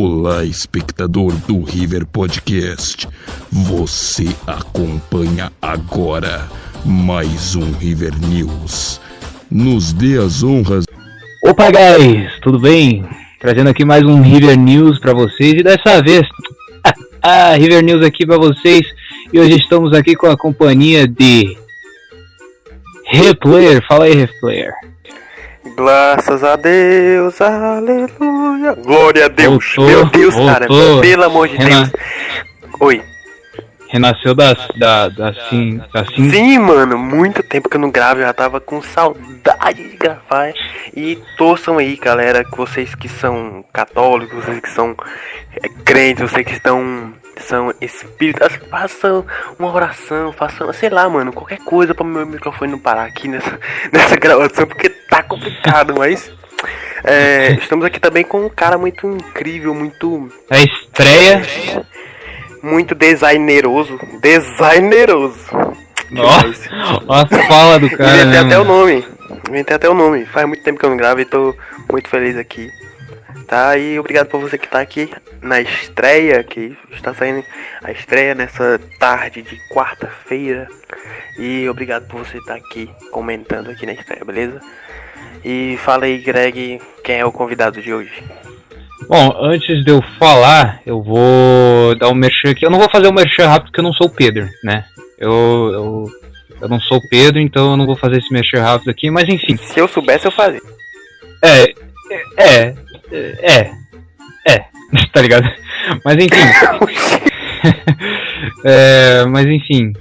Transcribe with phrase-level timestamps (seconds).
[0.00, 3.08] Olá, espectador do River Podcast.
[3.50, 6.48] Você acompanha agora
[6.84, 9.00] mais um River News.
[9.50, 10.84] Nos dê as honras.
[11.44, 13.04] Opa, guys, tudo bem?
[13.40, 16.22] Trazendo aqui mais um River News para vocês e dessa vez,
[17.58, 18.86] River News aqui para vocês.
[19.32, 21.58] E hoje estamos aqui com a companhia de
[23.04, 23.84] Replayer.
[23.88, 24.74] Fala aí, Replayer.
[25.76, 28.74] Graças a Deus, aleluia.
[28.84, 29.74] Glória a Deus.
[29.76, 30.66] Voltou, Meu Deus, cara.
[30.66, 31.00] voltou.
[31.00, 31.92] Pelo amor de Renan- Deus.
[32.80, 33.02] Oi.
[33.90, 38.20] Renasceu da, da, da, sim, da sim, Sim, mano, muito tempo que eu não gravo,
[38.20, 40.52] eu já tava com saudade de gravar.
[40.94, 44.94] E torçam aí, galera, que vocês que são católicos, vocês que são
[45.56, 49.24] é, crentes, vocês que estão são espíritas, façam
[49.58, 53.58] uma oração, façam, sei lá, mano, qualquer coisa pra meu microfone não parar aqui nessa,
[53.92, 56.30] nessa gravação, porque tá complicado, mas
[57.04, 61.42] é, estamos aqui também com um cara muito incrível, muito a estreia.
[62.62, 65.46] muito designeroso, designeroso.
[66.10, 66.68] Demais.
[66.72, 68.16] Ó, ó a fala do cara.
[68.16, 69.06] Inventei né, até o nome.
[69.48, 70.24] Inventei até o nome.
[70.26, 71.54] Faz muito tempo que eu não gravo e tô
[71.90, 72.70] muito feliz aqui.
[73.48, 73.78] Tá?
[73.78, 75.10] E obrigado por você que tá aqui
[75.40, 77.42] na estreia, que está saindo
[77.82, 80.68] a estreia nessa tarde de quarta-feira.
[81.38, 84.60] E obrigado por você estar aqui comentando aqui na estreia, beleza?
[85.42, 88.22] E fala aí, Greg, quem é o convidado de hoje?
[89.08, 92.66] Bom, antes de eu falar, eu vou dar um merchan aqui.
[92.66, 94.84] Eu não vou fazer um merchan rápido porque eu não sou o Pedro, né?
[95.18, 95.32] Eu,
[95.72, 96.04] eu,
[96.60, 99.26] eu não sou o Pedro, então eu não vou fazer esse merchan rápido aqui, mas
[99.26, 99.56] enfim.
[99.56, 100.60] Se eu soubesse, eu fazia.
[101.42, 101.72] É,
[102.36, 102.74] é,
[103.12, 103.72] é,
[104.46, 104.64] é,
[105.12, 105.48] tá ligado?
[106.04, 107.28] Mas enfim.
[108.64, 109.92] É, mas enfim.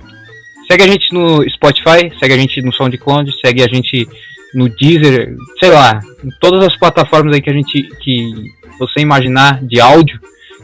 [0.70, 4.08] Segue a gente no Spotify, segue a gente no SoundCloud, segue a gente
[4.54, 9.64] no Deezer, sei lá, em todas as plataformas aí que a gente que você imaginar
[9.64, 10.20] de áudio,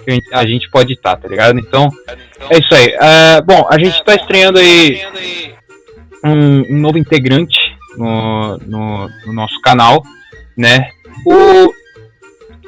[0.08, 1.58] a gente, a gente pode estar, tá ligado?
[1.60, 1.90] Então,
[2.50, 2.88] é isso aí.
[2.88, 5.02] É, bom, a gente tá estreando aí
[6.24, 7.58] um, um novo integrante
[7.98, 10.04] no, no, no nosso canal,
[10.58, 10.90] né?
[11.26, 11.74] O,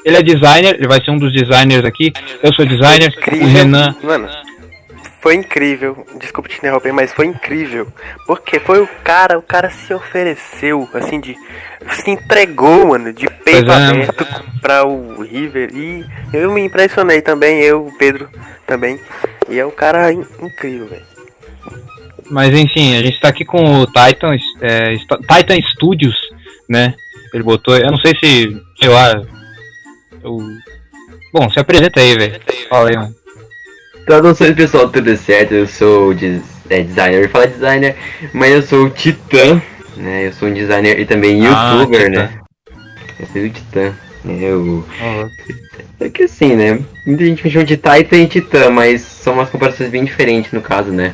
[0.06, 2.14] ele é designer, ele vai ser um dos designers aqui.
[2.42, 3.12] Eu sou designer,
[3.42, 3.46] o.
[3.48, 3.96] Renan.
[4.04, 4.30] Mano,
[5.22, 6.06] foi incrível.
[6.20, 7.88] Desculpa te interromper, mas foi incrível.
[8.28, 11.36] Porque foi o cara, o cara se ofereceu, assim, de.
[11.92, 13.86] Se entregou, mano, de peito Pois é.
[13.88, 14.28] aberto
[14.62, 15.72] pra o River.
[15.74, 18.30] E eu me impressionei também, eu, o Pedro
[18.68, 19.00] também.
[19.50, 21.06] E é um cara in- incrível, velho.
[22.30, 26.16] Mas enfim, a gente tá aqui com o Titan, é, Titan Studios,
[26.68, 26.96] né?
[27.34, 29.22] Ele botou, eu não sei se, sei lá.
[30.25, 30.38] Eu...
[31.34, 32.41] Bom, se apresenta aí, velho.
[32.69, 33.16] Fala aí, mano.
[34.06, 35.53] Traduções pessoal, tudo certo?
[35.53, 37.96] Eu sou des- é, designer, eu ia falar designer,
[38.34, 39.62] mas eu sou o Titã,
[39.97, 40.28] né?
[40.28, 42.22] Eu sou um designer e também Ah, youtuber, Titã.
[42.22, 42.40] né?
[43.19, 43.94] Eu sou o Titã.
[44.24, 44.38] né?
[44.41, 44.86] Eu...
[46.00, 46.80] É que assim, né?
[47.06, 50.62] Muita gente me chama de Titan e Titã, mas são umas comparações bem diferentes no
[50.62, 51.13] caso, né?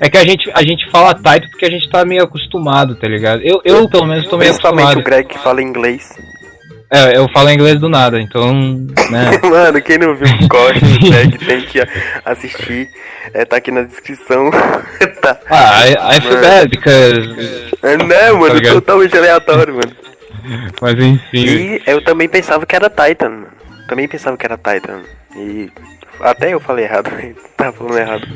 [0.00, 3.08] É que a gente, a gente fala Titan porque a gente tá meio acostumado, tá
[3.08, 3.40] ligado?
[3.42, 5.00] Eu, eu pelo menos tô meio Principalmente acostumado.
[5.00, 6.02] o Greg que fala inglês.
[6.88, 8.54] É, eu falo inglês do nada, então,
[9.10, 9.38] né?
[9.42, 11.80] Mano, quem não viu o corte do tem que
[12.24, 12.88] assistir.
[13.34, 14.50] É, tá aqui na descrição.
[15.20, 15.38] tá.
[15.50, 17.70] Ah, I, I feel bad because.
[17.82, 18.54] É, né, mano?
[18.54, 18.74] ligado?
[18.74, 19.92] totalmente aleatório, mano.
[20.80, 21.44] Mas enfim.
[21.44, 23.30] E eu também pensava que era Titan.
[23.30, 23.48] mano.
[23.88, 25.00] Também pensava que era Titan.
[25.36, 25.70] E
[26.20, 27.10] até eu falei errado.
[27.56, 28.28] Tava falando errado.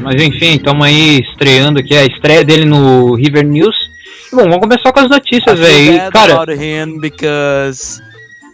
[0.00, 3.89] Mas enfim, estamos aí estreando aqui a estreia dele no River News.
[4.32, 5.98] Bom, vamos começar com as notícias aí.
[6.12, 8.00] Cara, about him because.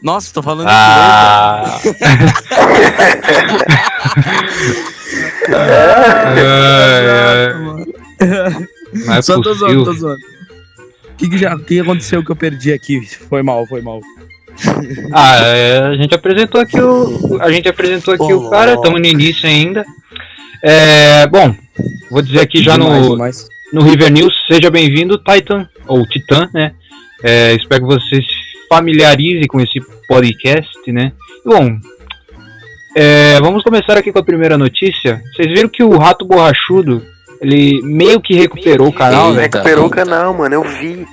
[0.02, 1.80] Nossa, tô falando ah,
[9.06, 10.20] não é Só tô zoando, tô zoando.
[11.12, 13.00] O que, que, já, que aconteceu que eu perdi aqui?
[13.06, 14.00] Foi mal, foi mal.
[15.12, 17.38] Ah, é, a gente apresentou aqui o.
[17.40, 19.84] A gente apresentou aqui o cara, estamos no início ainda.
[20.62, 21.54] É, bom,
[22.10, 23.48] vou dizer aqui já Demais, no, demais.
[23.72, 26.72] No River News, seja bem-vindo, Titan, ou Titã, né?
[27.22, 31.12] É, espero que você se familiarize com esse podcast, né?
[31.44, 31.78] Bom,
[32.96, 35.20] é, vamos começar aqui com a primeira notícia.
[35.34, 37.02] Vocês viram que o Rato Borrachudo,
[37.40, 39.42] ele meio que recuperou o canal, né?
[39.42, 40.54] recuperou o canal, mano.
[40.54, 41.06] Eu vi.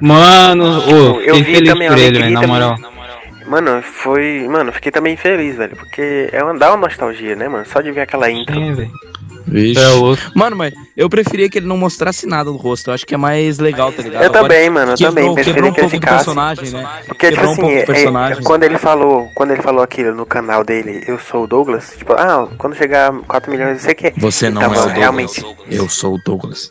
[0.00, 2.76] Mano, ô, Eu fiquei vi feliz também, por ele, velho, na moral.
[3.46, 4.46] Mano, foi.
[4.48, 5.76] Mano, fiquei também feliz, velho.
[5.76, 7.64] Porque é uma, dá uma nostalgia, né, mano?
[7.66, 8.54] Só de ver aquela intro.
[8.54, 8.90] Sim, velho.
[9.46, 9.80] Vixe.
[9.80, 10.22] É louco.
[10.34, 12.88] Mano, mas eu preferia que ele não mostrasse nada do rosto.
[12.90, 14.22] Eu acho que é mais legal, tá ligado?
[14.22, 14.92] Eu Agora, também, mano.
[14.92, 15.34] Eu também.
[15.34, 16.16] Quebrou, um que ele pouco do ficasse.
[16.24, 16.88] personagem, né?
[17.06, 20.64] Porque, tipo Quebrou um assim, é- quando ele falou, quando ele falou aquilo no canal
[20.64, 24.48] dele, eu sou o Douglas, tipo, ah, quando chegar 4 milhões, eu sei que Você
[24.50, 24.92] não é o Douglas.
[24.96, 25.44] realmente.
[25.70, 26.70] Eu sou o Douglas.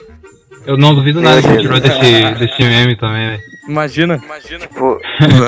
[0.65, 3.43] Eu não duvido nada que ele tirou desse, desse meme também, velho.
[3.67, 4.19] Imagina.
[4.59, 4.99] Tipo,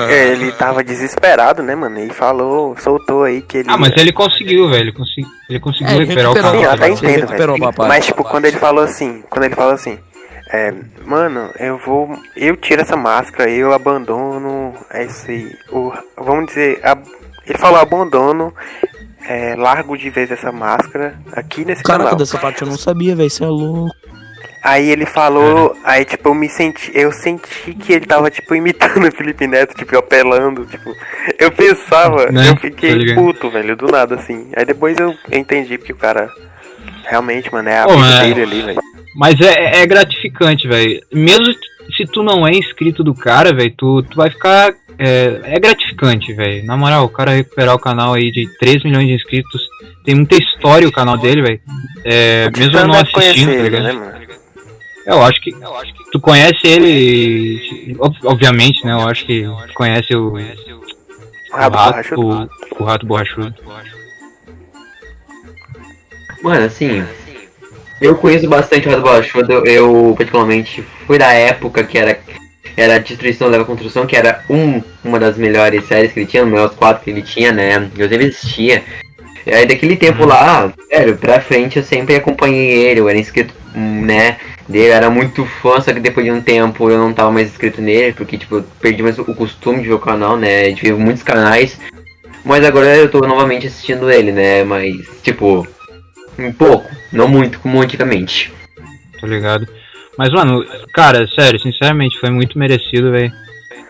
[0.08, 1.98] é, ele tava desesperado, né, mano?
[1.98, 3.68] E falou, soltou aí que ele.
[3.70, 4.84] Ah, mas ele conseguiu, velho.
[4.84, 6.34] Ele, consegui, ele conseguiu É, recuperar o.
[6.34, 7.74] Sim, eu tá até entendo, velho.
[7.88, 9.98] Mas, tipo, quando ele falou assim, quando ele falou assim,
[10.52, 10.72] é,
[11.04, 12.08] mano, eu vou.
[12.36, 15.54] Eu tiro essa máscara, eu abandono esse.
[15.70, 16.80] O, vamos dizer.
[16.82, 16.96] a-
[17.46, 18.52] ele falou abandono,
[19.28, 22.18] é, largo de vez essa máscara aqui nesse Caraca, canal.
[22.18, 23.30] dessa parte eu não sabia, velho.
[23.30, 23.94] Você é louco.
[24.62, 29.06] Aí ele falou, aí tipo, eu me senti, eu senti que ele tava tipo imitando
[29.06, 30.94] o Felipe Neto, tipo, apelando, tipo,
[31.38, 32.50] eu pensava, Né?
[32.50, 34.50] eu fiquei puto, velho, do nada assim.
[34.56, 36.28] Aí depois eu entendi porque o cara
[37.04, 38.80] realmente, mano, é a Pô, vida dele ali, velho.
[39.14, 41.00] Mas é, é gratificante, velho.
[41.12, 41.46] Mesmo
[41.96, 44.74] se tu não é inscrito do cara, velho, tu, tu vai ficar.
[44.98, 46.64] É, é gratificante, velho.
[46.64, 49.62] Na moral, o cara recuperar o canal aí de 3 milhões de inscritos.
[50.04, 51.60] Tem muita história o canal dele, velho.
[52.04, 53.82] É, mesmo não assistindo, tá ligado?
[53.82, 54.25] né, mano?
[55.06, 55.52] Eu acho que.
[56.12, 57.96] Tu conhece ele.
[57.98, 58.92] ob- Obviamente, né?
[58.92, 60.34] Eu acho que tu conhece o.
[60.34, 62.48] O rato, o,
[62.80, 63.54] o rato borrachudo.
[66.42, 67.04] Mano, assim,
[68.00, 72.20] eu conheço bastante o Rato Borrachudo, eu, eu particularmente fui da época que era,
[72.76, 76.50] era Destruição Leva Construção, que era um, uma das melhores séries que ele tinha, os
[76.50, 78.84] melhores quatro que ele tinha, né, eu sempre assistia.
[79.46, 83.54] E aí daquele tempo lá, sério, pra frente eu sempre acompanhei ele, eu era inscrito,
[83.74, 84.36] hum, né,
[84.68, 87.48] dele, eu era muito fã, só que depois de um tempo eu não tava mais
[87.48, 90.82] inscrito nele, porque tipo, eu perdi mais o costume de ver o canal, né, de
[90.82, 91.78] ver muitos canais.
[92.44, 95.66] Mas agora eu tô novamente assistindo ele, né, mas tipo,
[96.38, 98.52] um pouco, não muito como antigamente.
[99.20, 99.66] tá ligado?
[100.18, 100.64] Mas, mano,
[100.94, 103.32] cara, sério, sinceramente, foi muito merecido, velho.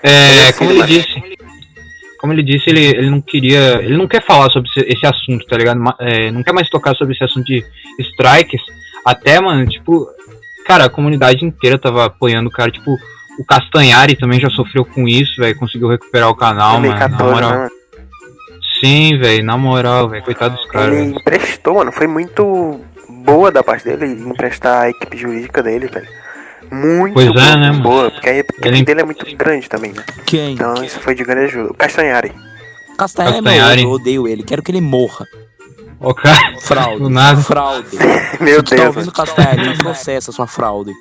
[0.02, 1.36] É, como ele disse,
[2.18, 5.56] como ele disse, ele, ele não queria, ele não quer falar sobre esse, assunto, tá
[5.56, 5.80] ligado?
[6.00, 7.64] É, não quer mais tocar sobre esse assunto de
[8.00, 8.60] strikes.
[9.04, 10.08] Até, mano, tipo,
[10.66, 12.96] cara, a comunidade inteira tava apoiando o cara, tipo,
[13.38, 17.34] o Castanhari também já sofreu com isso, velho, conseguiu recuperar o canal, mano, na 2014,
[17.34, 17.50] moral.
[17.50, 17.70] né, mano?
[18.80, 20.88] Sim, velho, na moral, velho, coitado dos caras.
[20.94, 21.18] Ele velho.
[21.18, 22.80] emprestou, mano, foi muito
[23.24, 26.08] boa da parte dele emprestar a equipe jurídica dele, velho.
[26.70, 27.82] Muito Pois é, boa, né, mano?
[27.82, 30.02] boa, porque a equipe Ele- dele é muito grande também, né?
[30.26, 30.54] Quem?
[30.54, 31.70] Então isso foi de grande ajuda.
[31.70, 32.32] O Castanhari.
[32.98, 33.80] Castanhari, Castanhari.
[33.82, 34.42] meu, eu odeio ele.
[34.42, 35.26] Quero que ele morra.
[36.00, 37.02] Ó, cara, Fraude.
[37.02, 37.40] Do nada.
[37.40, 37.88] Fraude.
[38.40, 39.12] Meu tá Deus, ouvindo mano.
[39.12, 40.92] Castanhari, me processa sua fraude.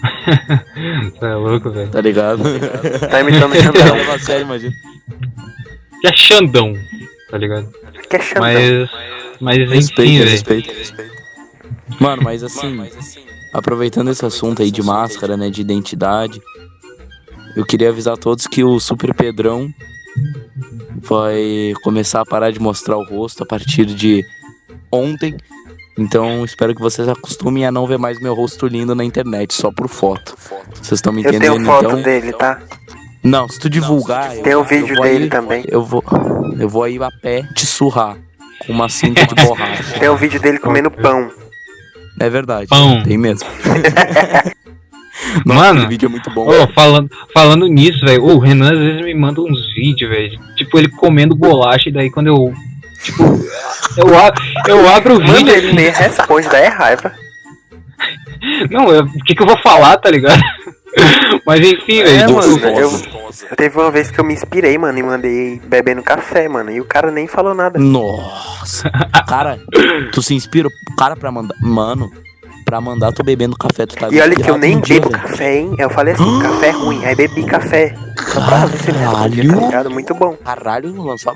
[1.12, 1.90] você é louco, velho.
[1.90, 2.42] Tá ligado?
[3.10, 3.96] Tá imitando o Xandão.
[3.96, 4.72] leva sério, imagina.
[6.00, 6.74] Que é Xandão,
[7.30, 7.68] tá ligado?
[8.08, 8.42] Que é Xandão.
[8.42, 8.90] Mas,
[9.40, 11.18] mas enfim, Respeito, respeito.
[12.00, 12.88] Mano, mas assim,
[13.52, 16.40] aproveitando esse assunto aí de máscara, né, de identidade,
[17.56, 19.68] eu queria avisar a todos que o Super Pedrão
[20.96, 24.24] vai começar a parar de mostrar o rosto a partir de
[24.90, 25.36] ontem.
[25.98, 29.72] Então, espero que vocês acostumem a não ver mais meu rosto lindo na internet, só
[29.72, 30.36] por foto.
[30.74, 32.02] Vocês estão me Eu entendendo, tenho foto então?
[32.02, 32.60] dele, tá?
[33.22, 35.64] Não, se tu divulgar, eu- Tem o eu vídeo vou dele aí- também.
[35.66, 36.04] Eu vou,
[36.58, 38.16] eu vou aí a pé te surrar
[38.64, 39.98] com uma cinta de borracha.
[39.98, 41.28] Tem o vídeo dele comendo pão.
[42.20, 42.68] É verdade.
[42.68, 43.02] Pão.
[43.02, 43.48] Tem mesmo.
[45.44, 46.46] Nossa, Mano, aquele vídeo é muito bom.
[46.48, 50.38] Ô, falando, falando nisso, velho, o Renan às vezes me manda uns vídeos, velho.
[50.56, 52.52] Tipo, ele comendo bolacha, e daí quando eu.
[53.02, 53.22] Tipo,
[53.96, 54.34] eu, a-
[54.66, 55.54] eu abro o Mano, vídeo.
[55.54, 57.12] ele nem responde, daí é raiva.
[58.70, 60.40] Não, o que, que eu vou falar, tá ligado?
[61.46, 62.34] Mas enfim, É, velho.
[62.34, 62.90] mano, tipo, eu,
[63.50, 66.70] eu teve uma vez que eu me inspirei, mano, e mandei bebendo café, mano.
[66.70, 67.78] E o cara nem falou nada.
[67.78, 68.90] Nossa.
[69.28, 69.58] Cara,
[70.12, 71.54] tu se inspira o cara pra mandar.
[71.60, 72.10] Mano,
[72.64, 75.22] pra mandar tu bebendo café, tu tá E olha que eu nem dia, bebo velho.
[75.22, 75.74] café, hein?
[75.78, 77.04] Eu falei assim, café é ruim.
[77.04, 77.94] Aí bebi café.
[78.32, 79.66] Só pra ver se ele respondia, tá Caralho.
[79.66, 79.90] ligado?
[79.90, 80.36] Muito bom.
[80.36, 81.34] Caralho, lançou a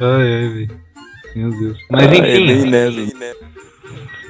[0.00, 0.80] Ai, ai, velho.
[1.34, 1.78] Meu Deus.
[1.90, 3.12] Mas Ah, é enfim, bem leve.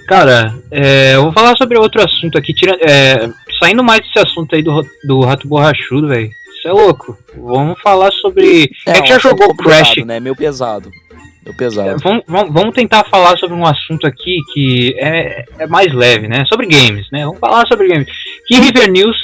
[0.09, 3.29] cara, é, eu vou falar sobre outro assunto aqui, tira, é,
[3.61, 6.31] saindo mais desse assunto aí do, do rato borrachudo, velho.
[6.59, 7.17] Isso é louco.
[7.37, 8.71] Vamos falar sobre.
[8.87, 9.97] É, que já jogou Crash.
[10.05, 10.19] né?
[10.19, 10.91] Meio pesado.
[11.45, 11.91] Meio pesado.
[11.91, 16.27] É, vamos, vamos, vamos tentar falar sobre um assunto aqui que é, é mais leve,
[16.27, 16.45] né?
[16.47, 17.25] Sobre games, né?
[17.25, 18.09] Vamos falar sobre games.
[18.47, 19.17] Que River News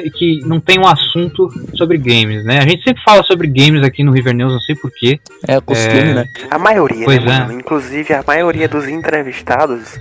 [0.00, 2.58] que, que não tem um assunto sobre games, né?
[2.58, 5.20] A gente sempre fala sobre games aqui no River News, não sei porquê.
[5.46, 6.14] É costume, É.
[6.14, 6.24] né?
[6.50, 7.52] A maioria, Pois né, é.
[7.54, 9.98] Inclusive, a maioria dos entrevistados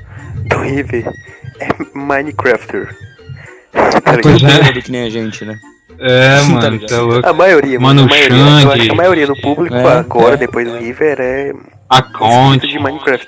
[0.47, 1.11] do River
[1.59, 1.67] é
[1.97, 2.95] Minecrafter.
[3.71, 4.21] Tá ligado?
[4.21, 4.71] Pois é.
[4.71, 5.57] do que nem a gente, né?
[5.99, 7.27] É, Tá mano, é louco.
[7.29, 8.03] A maioria, Mano.
[8.03, 8.67] A maioria, eu Xande.
[8.73, 10.37] acho que a maioria do público É, agora, é.
[10.37, 11.53] depois do River, é
[11.89, 12.55] Account.
[12.57, 13.27] inscrito de Minecraft.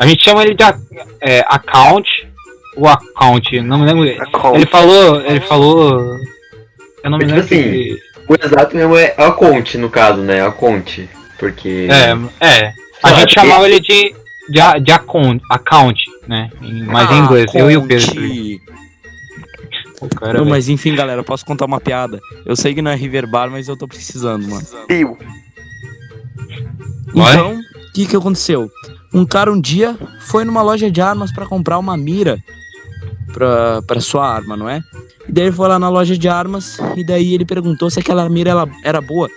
[0.00, 0.64] A gente chama ele de
[1.20, 2.08] é, account
[2.76, 4.22] ou account, não me lembro.
[4.22, 4.56] Account.
[4.56, 6.16] Ele falou, ele falou.
[7.04, 7.44] Eu não me Tipo lembro.
[7.44, 7.98] assim, que-
[8.28, 10.46] O exato mesmo é a Conte, no caso, né?
[10.46, 11.08] A Conte.
[11.38, 11.88] Porque.
[11.90, 12.72] É, é.
[13.02, 14.14] A gente chamava ele de,
[14.48, 16.00] de, de account, account.
[16.28, 16.48] né?
[16.86, 18.12] Mas em inglês, eu e o Pedro.
[20.00, 22.20] O cara, Não, mas enfim, galera, eu posso contar uma piada.
[22.46, 24.66] Eu sei que não é River Bar, mas eu tô precisando, mano.
[27.14, 28.70] Então, o que que aconteceu?
[29.12, 32.38] Um cara um dia foi numa loja de armas pra comprar uma mira
[33.32, 34.82] pra sua arma, não é?
[35.28, 38.28] E daí ele foi lá na loja de armas e daí ele perguntou se aquela
[38.28, 39.28] mira ela, era boa.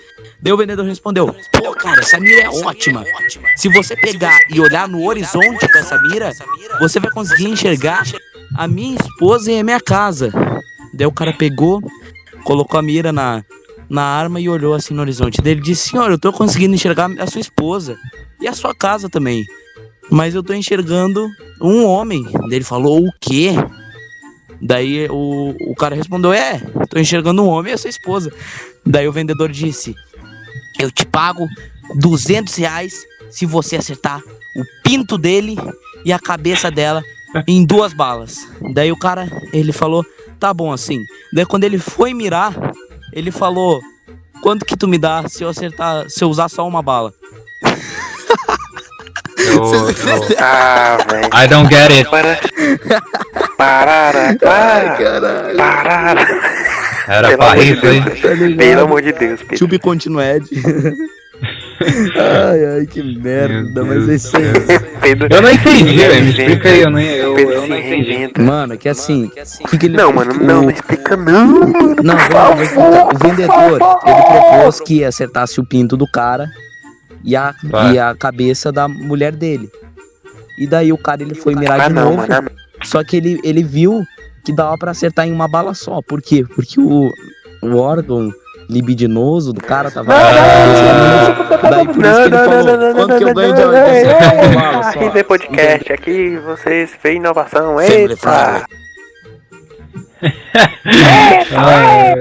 [0.42, 3.04] Daí o vendedor respondeu: Pô, cara, essa mira é ótima.
[3.56, 6.32] Se você pegar e olhar no horizonte com essa mira,
[6.80, 8.04] você vai conseguir enxergar
[8.56, 10.32] a minha esposa e a minha casa.
[10.94, 11.82] Daí o cara pegou,
[12.44, 13.44] colocou a mira na,
[13.90, 15.42] na arma e olhou assim no horizonte.
[15.42, 17.98] Daí ele disse: Senhor, eu tô conseguindo enxergar a sua esposa
[18.42, 19.46] e a sua casa também.
[20.10, 21.28] Mas eu tô enxergando
[21.62, 22.24] um homem.
[22.24, 23.54] Daí ele falou: O quê?
[24.62, 26.60] Daí o, o cara respondeu: É,
[26.90, 28.32] tô enxergando um homem e a sua esposa.
[28.86, 29.96] Daí o vendedor disse:
[30.80, 31.48] Eu te pago
[31.96, 34.22] 200 reais se você acertar
[34.56, 35.58] o pinto dele
[36.04, 37.04] e a cabeça dela
[37.48, 38.48] em duas balas.
[38.74, 40.06] Daí o cara, ele falou:
[40.40, 41.04] Tá bom assim.
[41.34, 42.54] Daí quando ele foi mirar,
[43.12, 43.82] ele falou:
[44.42, 47.14] Quanto que tu me dá se eu acertar, se eu usar só uma bala?
[49.38, 51.30] Eu, eu, Ah, velho.
[51.32, 52.08] I don't get it.
[53.58, 54.36] Para.
[54.38, 54.90] Parara, para.
[54.98, 55.58] caralho.
[55.58, 56.28] Parara.
[57.08, 58.02] Era Pelo pra amor de isso aí.
[58.02, 58.56] Deus.
[58.56, 59.58] Pelo amor de Deus, Pedro.
[59.58, 60.44] To be continued.
[62.18, 64.44] ai, ai, que merda, Meu mas é isso aí.
[65.02, 65.28] Pedro.
[65.30, 66.24] Eu não entendi, velho.
[66.24, 68.10] Me explica aí, eu não, eu, Pedro eu não entendi.
[68.12, 68.42] reinventa.
[68.42, 69.26] Mano, é que assim,
[69.62, 71.96] o que, que ele Não, mano, não, o- não explica não, mano.
[72.04, 73.14] Não, vamos, vou explicar.
[73.14, 76.48] O vendedor, ele propôs que acertasse o pinto do cara
[77.24, 77.94] e a, Vai.
[77.94, 79.70] e a cabeça da mulher dele.
[80.58, 82.50] E daí o cara ele foi mirar Ah, de não, novo, mano.
[82.86, 83.01] Ah, não.
[83.01, 84.04] só que ele, ele viu
[84.44, 86.01] que dava pra acertar em uma bala só.
[86.01, 86.44] Por quê?
[86.56, 87.12] Porque o,
[87.62, 88.32] o órgão
[88.70, 91.60] libidinoso do cara tava cabeça.
[91.70, 95.00] Daí por isso que ele falou, quanto que eu ganho de só?
[95.00, 97.80] RV Podcast, aqui vocês veem inovação.
[97.82, 98.65] Eita!
[101.56, 102.15] Ah,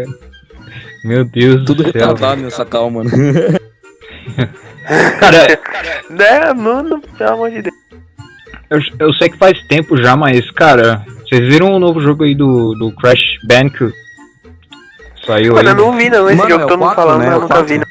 [1.05, 1.93] Meu Deus Tudo do céu.
[1.93, 3.11] retardado nessa calma, mano.
[5.21, 5.61] Cara,
[6.11, 7.77] Né, mano, pelo amor de Deus.
[8.71, 12.35] Eu, eu sei que faz tempo já, mas, cara, vocês viram o novo jogo aí
[12.35, 13.95] do, do Crash Bandicoot?
[15.27, 15.75] Saiu Mano, aí.
[15.75, 17.27] eu não vi não esse Mano, jogo é todo mundo falando, né?
[17.27, 17.85] mas É eu nunca vi não.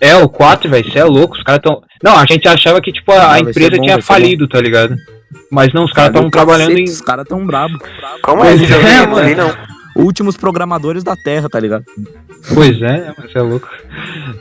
[0.00, 1.82] É, o 4, velho, você é louco, os caras tão.
[2.02, 4.60] Não, a gente achava que, tipo, a, Ah, ser empresa bom, tinha ser falido, tá
[4.60, 4.94] ligado?
[5.50, 6.92] Mas não, os caras do trabalhando cacete, em.
[6.94, 7.76] Os caras tão brabo.
[8.22, 8.86] Como é esse jogo?
[8.86, 9.52] é, não vi não.
[9.96, 11.84] Últimos programadores da Terra, tá ligado?
[12.54, 13.68] Pois é, mas você é louco.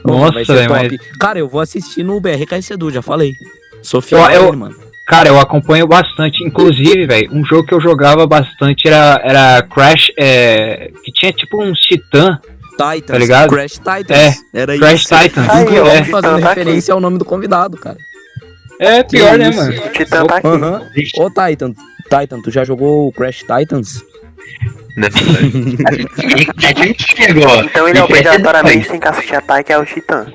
[0.06, 0.98] Nossa, velho, mas.
[1.20, 3.34] Cara, eu vou assistir no BRK Sedu, já falei.
[3.82, 4.76] Sou fiel Eu- eu- mano.
[5.08, 6.44] Cara, eu acompanho bastante.
[6.44, 11.64] Inclusive, velho, um jogo que eu jogava bastante era, era Crash, é, que tinha tipo
[11.64, 12.38] um titã.
[12.72, 13.50] Titans, Tá ligado?
[13.50, 14.12] Crash Titans.
[14.12, 15.18] É, Era Crash isso.
[15.18, 15.50] Titans.
[15.50, 16.04] Aí, ó, é.
[16.04, 16.60] Fazendo tá aqui.
[16.60, 17.98] referência ao nome do convidado, cara.
[18.80, 19.58] é pior, Que né, isso.
[19.60, 19.72] mano?
[19.86, 20.48] O Titã tá aqui.
[20.48, 20.82] Aham.
[21.18, 21.74] Ô, Titan,
[22.04, 24.04] Titan, tu já jogou o Crash Titans?
[24.96, 27.64] Não, a gente chegou.
[27.64, 30.26] Então ele obrigatoriamente tem que assistir a Tai, que é o Titã.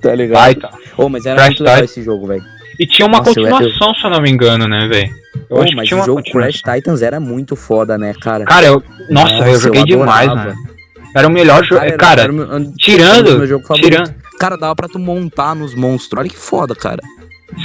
[0.00, 0.54] Tá ligado?
[0.54, 0.68] Titan.
[0.96, 1.84] Ô, mas era Crash muito legal Titan.
[1.84, 2.44] esse jogo, velho.
[2.78, 5.14] E tinha uma Nossa, eu- continuação, se eu não me engano, né, velho?
[5.50, 6.22] Eu Ô, acho que mas tinha o jogo.
[6.22, 8.44] Crash Titans era muito foda, né, cara?
[8.44, 8.82] Cara, eu.
[9.10, 10.50] Nossa, eu joguei demais, adorava.
[10.54, 10.76] mano.
[11.14, 11.82] Era o melhor jogo.
[11.82, 12.32] era- Cara, era
[12.76, 13.26] tirando-
[13.62, 13.80] favoritos.
[13.80, 14.14] tirando.
[14.38, 16.20] Cara, dava pra tu montar nos monstros.
[16.20, 17.00] Olha que foda, cara.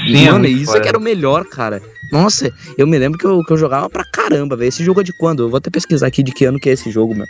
[0.05, 0.77] Sim, é Mano, muito isso foda.
[0.77, 1.81] é que era o melhor, cara.
[2.13, 4.69] Nossa, eu me lembro que eu, que eu jogava pra caramba, velho.
[4.69, 5.43] Esse jogo é de quando?
[5.43, 7.25] Eu vou até pesquisar aqui de que ano que é esse jogo, meu.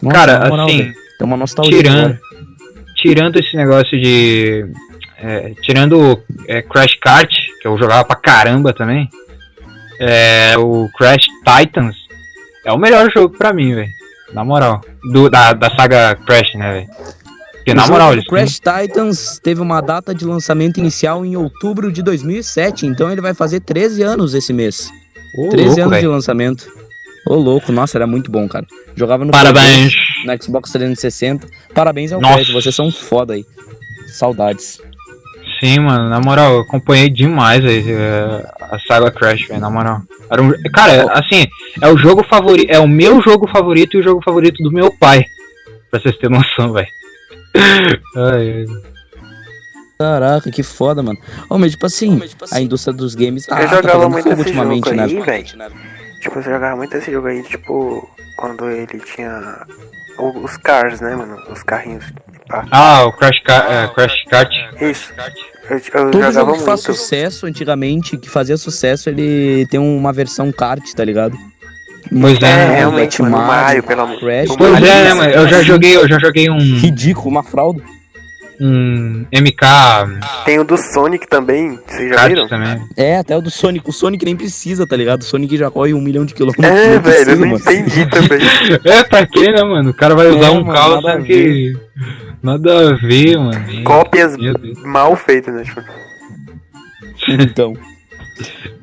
[0.00, 1.76] Nossa, Cara, moral, assim, velho, Tem uma nostalgia.
[1.76, 2.20] tirando, agora.
[2.96, 4.66] tirando esse negócio de.
[5.18, 7.30] É, tirando é, Crash Kart,
[7.60, 9.08] que eu jogava pra caramba também.
[10.00, 11.96] É, o Crash Titans
[12.66, 13.90] é o melhor jogo pra mim, velho.
[14.32, 14.80] Na moral.
[15.12, 16.88] Do, da, da saga Crash, né, velho?
[17.52, 18.26] Porque O na moral, eles.
[18.26, 23.32] Crash Titans teve uma data de lançamento inicial em outubro de 2007, então ele vai
[23.32, 24.90] fazer 13 anos esse mês.
[25.38, 26.10] Ô, 13 louco, anos de velho.
[26.10, 26.66] lançamento.
[27.26, 28.66] Ô, louco, nossa, era muito bom, cara.
[28.94, 29.94] Jogava no Parabéns.
[29.94, 31.46] Play, no Xbox 360.
[31.72, 32.34] Parabéns ao Nossa.
[32.34, 33.46] Crash, vocês são foda aí.
[34.08, 34.78] Saudades.
[35.64, 40.02] Sim, mano, na moral, eu acompanhei demais aí, é, a saga Crash, velho, na moral.
[40.30, 41.46] Era um, cara, assim,
[41.80, 44.90] é o jogo favorito, é o meu jogo favorito e o jogo favorito do meu
[44.92, 45.24] pai.
[45.90, 46.88] Pra vocês terem noção, velho.
[48.16, 48.64] Ai, ai.
[49.98, 51.18] Caraca, que foda, mano.
[51.48, 52.20] Ô, mas tipo assim,
[52.52, 55.04] a indústria dos games tá, Eu tá jogava pegando muito esse ultimamente, jogo né?
[55.04, 55.72] aí, velho.
[56.20, 59.64] Tipo, eu jogava muito esse jogo aí, tipo, quando ele tinha
[60.18, 61.38] os cars, né, mano?
[61.48, 62.04] Os carrinhos.
[62.70, 64.52] Ah, o Crash, Ka- é, Crash Kart.
[64.80, 65.12] Isso.
[65.70, 66.64] Eu, eu Todo jogo que muito.
[66.64, 71.36] faz sucesso antigamente, que fazia sucesso, ele tem uma versão kart, tá ligado?
[72.20, 72.76] Pois é, É, né?
[72.76, 75.30] realmente, mano, o Mario, Mario, pelo amor Crash, Pois Mario- é, né, mano?
[75.32, 76.58] Eu já joguei, eu já joguei um.
[76.58, 77.82] Ridículo, uma fralda.
[78.60, 79.66] um MK
[80.44, 82.46] Tem o do Sonic também, vocês já viram?
[82.46, 82.80] também.
[82.96, 83.88] É, até o do Sonic.
[83.88, 85.22] O Sonic nem precisa, tá ligado?
[85.22, 86.64] O Sonic já corre um milhão de quilômetros.
[86.66, 87.58] É, não velho, eu não mano.
[87.58, 88.38] entendi também.
[88.84, 89.90] É, pra quê, né, mano?
[89.90, 91.72] O cara vai usar É, um mano, carro, que.
[92.44, 93.82] Nada a ver, mano.
[93.84, 94.36] Cópias
[94.84, 95.64] mal feitas, né?
[95.64, 95.80] Tipo,
[97.42, 97.74] Então.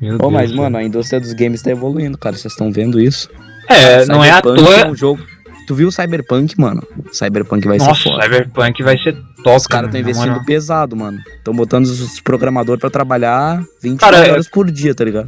[0.00, 2.36] Meu Pô, mas, Deus, mano, a indústria dos games tá evoluindo, cara.
[2.36, 3.30] Vocês estão vendo isso?
[3.68, 4.74] É, não é à toa.
[4.74, 5.22] É um jogo...
[5.68, 6.82] Tu viu o Cyberpunk, mano?
[7.12, 8.24] Cyberpunk vai Nossa, ser foda.
[8.24, 9.56] Cyberpunk vai ser top.
[9.56, 10.44] Os caras mano, estão investindo moral.
[10.44, 11.18] pesado, mano.
[11.36, 15.26] Estão botando os programadores pra trabalhar 20 Cara, horas por dia, tá ligado?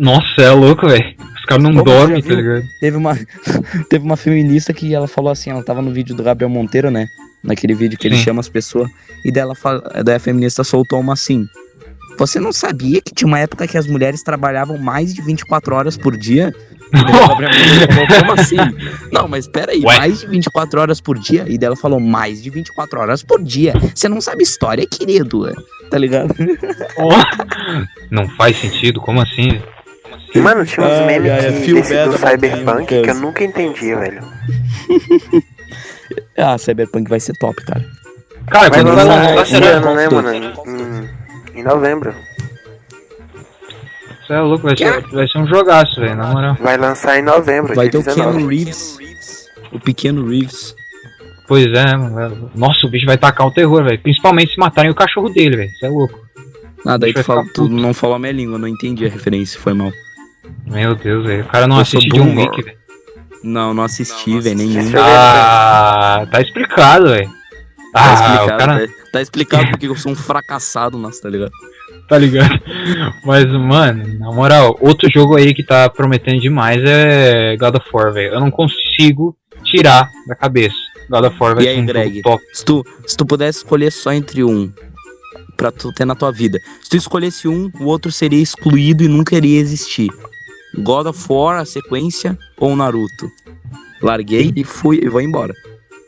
[0.00, 1.14] Nossa, é louco, velho.
[1.50, 2.68] Os caras não já tá ligado?
[2.80, 3.18] Teve uma,
[3.90, 7.08] teve uma feminista que ela falou assim, ela tava no vídeo do Gabriel Monteiro, né?
[7.42, 8.22] Naquele vídeo que ele Sim.
[8.22, 8.88] chama as pessoas.
[9.24, 11.46] E daí, ela fala, daí a feminista soltou uma assim.
[12.18, 15.96] Você não sabia que tinha uma época que as mulheres trabalhavam mais de 24 horas
[15.96, 16.54] por dia?
[16.92, 18.56] E como assim?
[19.10, 19.96] Não, mas peraí, Ué?
[19.96, 21.46] mais de 24 horas por dia?
[21.48, 23.72] E daí ela falou, mais de 24 horas por dia.
[23.94, 25.50] Você não sabe história, querido.
[25.90, 26.34] Tá ligado?
[28.10, 29.60] Não faz sentido, como assim?
[30.36, 34.22] Mano, tinha uns memes ai, que, feel desse do Cyberpunk que eu nunca entendi, velho.
[36.36, 37.84] Ah, Cyberpunk vai ser top, cara.
[38.50, 39.66] Cara, Vai lançar esse será?
[39.76, 40.32] ano, né, mano?
[40.34, 42.12] Em, em novembro.
[44.26, 46.56] Você é louco, vai ser, vai ser um jogaço, velho, na moral.
[46.60, 48.56] Vai lançar em novembro, Vai ter o Keanu 19.
[48.56, 48.98] Reeves.
[49.72, 50.74] O pequeno Reeves.
[51.46, 52.14] Pois é, mano.
[52.14, 54.00] vai- Nossa, o bicho vai tacar o terror, velho.
[54.00, 55.70] Principalmente se matarem o cachorro dele, velho.
[55.78, 56.18] Você é louco.
[56.86, 59.08] Ah, daí Deixa tu, fala, tu não falou a minha língua, eu não entendi a
[59.10, 59.92] referência, foi mal.
[60.66, 61.44] Meu Deus, velho.
[61.44, 62.34] O cara não Eu sou assiste John.
[62.36, 62.78] Wick, velho.
[63.42, 64.92] Não, não assisti, velho, nenhum.
[64.98, 67.28] Ah, tá explicado, velho.
[67.92, 71.28] Tá Ah, explicado, o cara tá, tá explicado porque eu sou um fracassado, nossa, tá
[71.28, 71.50] ligado?
[72.08, 72.60] tá ligado.
[73.24, 78.12] Mas, mano, na moral, outro jogo aí que tá prometendo demais é God of War,
[78.12, 78.34] velho.
[78.34, 80.74] Eu não consigo tirar da cabeça.
[81.08, 82.22] God of War vai E ser aí, um Greg?
[82.22, 82.42] top.
[82.52, 84.72] Se tu, se tu pudesse escolher só entre um
[85.56, 89.08] pra tu ter na tua vida, se tu escolhesse um, o outro seria excluído e
[89.08, 90.10] nunca iria existir.
[90.78, 93.30] God of War, a sequência, ou Naruto?
[94.02, 95.52] Larguei e fui e vou embora.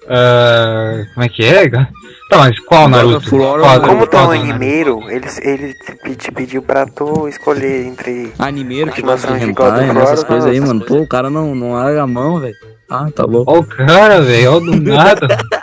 [0.08, 1.68] Ah, como é que é?
[1.70, 3.16] Tá, mas qual God Naruto?
[3.18, 6.86] of War, Qual- Como tu é qual um animeiro, ele, ele te, te pediu pra
[6.86, 8.32] tu escolher entre.
[8.38, 10.80] Animeiro que gosta de hentai, of né, essas coisas aí, mano.
[10.84, 12.54] Pô, o cara não, não larga a mão, velho.
[12.90, 13.50] Ah, tá louco.
[13.52, 15.28] Ó o cara, velho, ó do nada.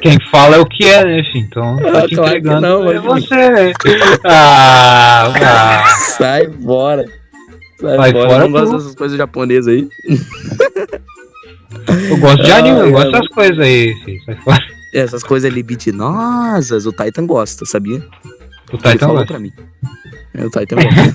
[0.00, 1.44] Quem fala é o que é, né, filho?
[1.46, 3.74] Então, tá Ah, te claro que entregando não, é você, velho.
[4.24, 5.84] Ah, ah,
[6.16, 7.04] Sai fora.
[7.80, 8.28] Sai, Sai fora.
[8.28, 9.88] fora Eu não gosto dessas coisas japonesas aí.
[12.10, 13.12] eu gosto de Ah, anime, eu gosto mano.
[13.12, 14.24] dessas coisas aí, filho.
[14.24, 14.62] Sai fora.
[14.94, 17.98] Essas coisas libidinosas, o Titan gosta, sabia?
[18.72, 19.26] O Ele Titan falou gosta.
[19.26, 19.52] pra mim.
[20.34, 21.14] É, o Titan gosta.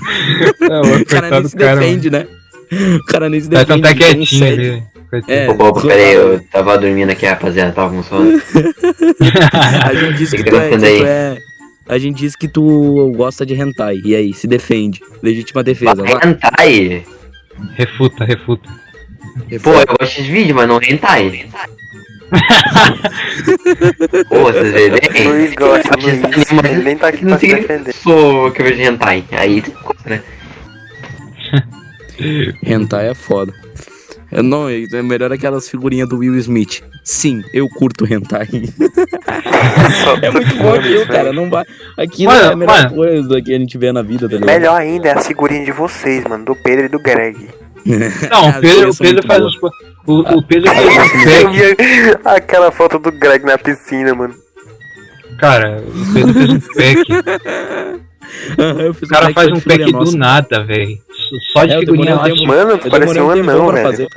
[0.71, 2.27] É, o o cara nem se cara, defende, né?
[2.71, 3.59] O cara nem se mano.
[3.65, 3.99] Titan defende.
[3.99, 4.83] tá quietinho ali.
[5.11, 5.31] Coitado.
[5.31, 8.31] É, Opa, opa, peraí, eu tava dormindo aqui, rapaziada, tava com sono.
[9.85, 11.37] A gente disse que Fica tu é, que tu é-
[11.89, 14.01] A gente disse que tu gosta de hentai.
[14.05, 15.01] E aí, se defende.
[15.21, 16.03] Legítima defesa.
[16.25, 17.03] Hentai?
[17.75, 18.69] Refuta, refuta.
[19.61, 21.45] Pô, eu gosto de vídeo, mas não hentai.
[24.29, 25.27] Pô, vocês veem bem?
[25.27, 26.23] Luiz gosta, Luiz.
[26.23, 27.93] anima- Ele nem tá aqui pra se que defender.
[27.93, 29.23] sou que eu vejo hentai.
[29.31, 30.23] Aí tem coisa, né?
[32.63, 33.53] Hentai é foda.
[34.31, 36.81] Eu não, é melhor aquelas figurinhas do Will Smith.
[37.03, 38.47] Sim, eu curto hentai.
[40.21, 41.31] É muito bom aquilo, cara.
[41.31, 41.63] Não vai.
[41.97, 42.95] Aquilo Mano, é a melhor mano.
[42.95, 44.47] coisa que a gente vê na vida, tá ligado?
[44.47, 47.49] Melhor ainda é a figurinha de vocês, mano, do Pedro e do Greg.
[47.85, 49.55] Não, o Pedro, o Pedro faz uns.
[50.07, 52.19] O, o Pedro faz Eu pack.
[52.25, 54.35] aquela foto do Greg na piscina, mano.
[55.39, 58.10] Cara, o Pedro fez um pack.
[58.57, 60.17] Eu O cara um faz um pack do nossa.
[60.17, 60.97] nada, velho.
[61.53, 62.23] Só de É, eu figurinha um lá.
[62.23, 62.47] tempo.
[62.47, 63.85] Mano, Eu demorei um um anão, velho.
[63.87, 64.07] fazer.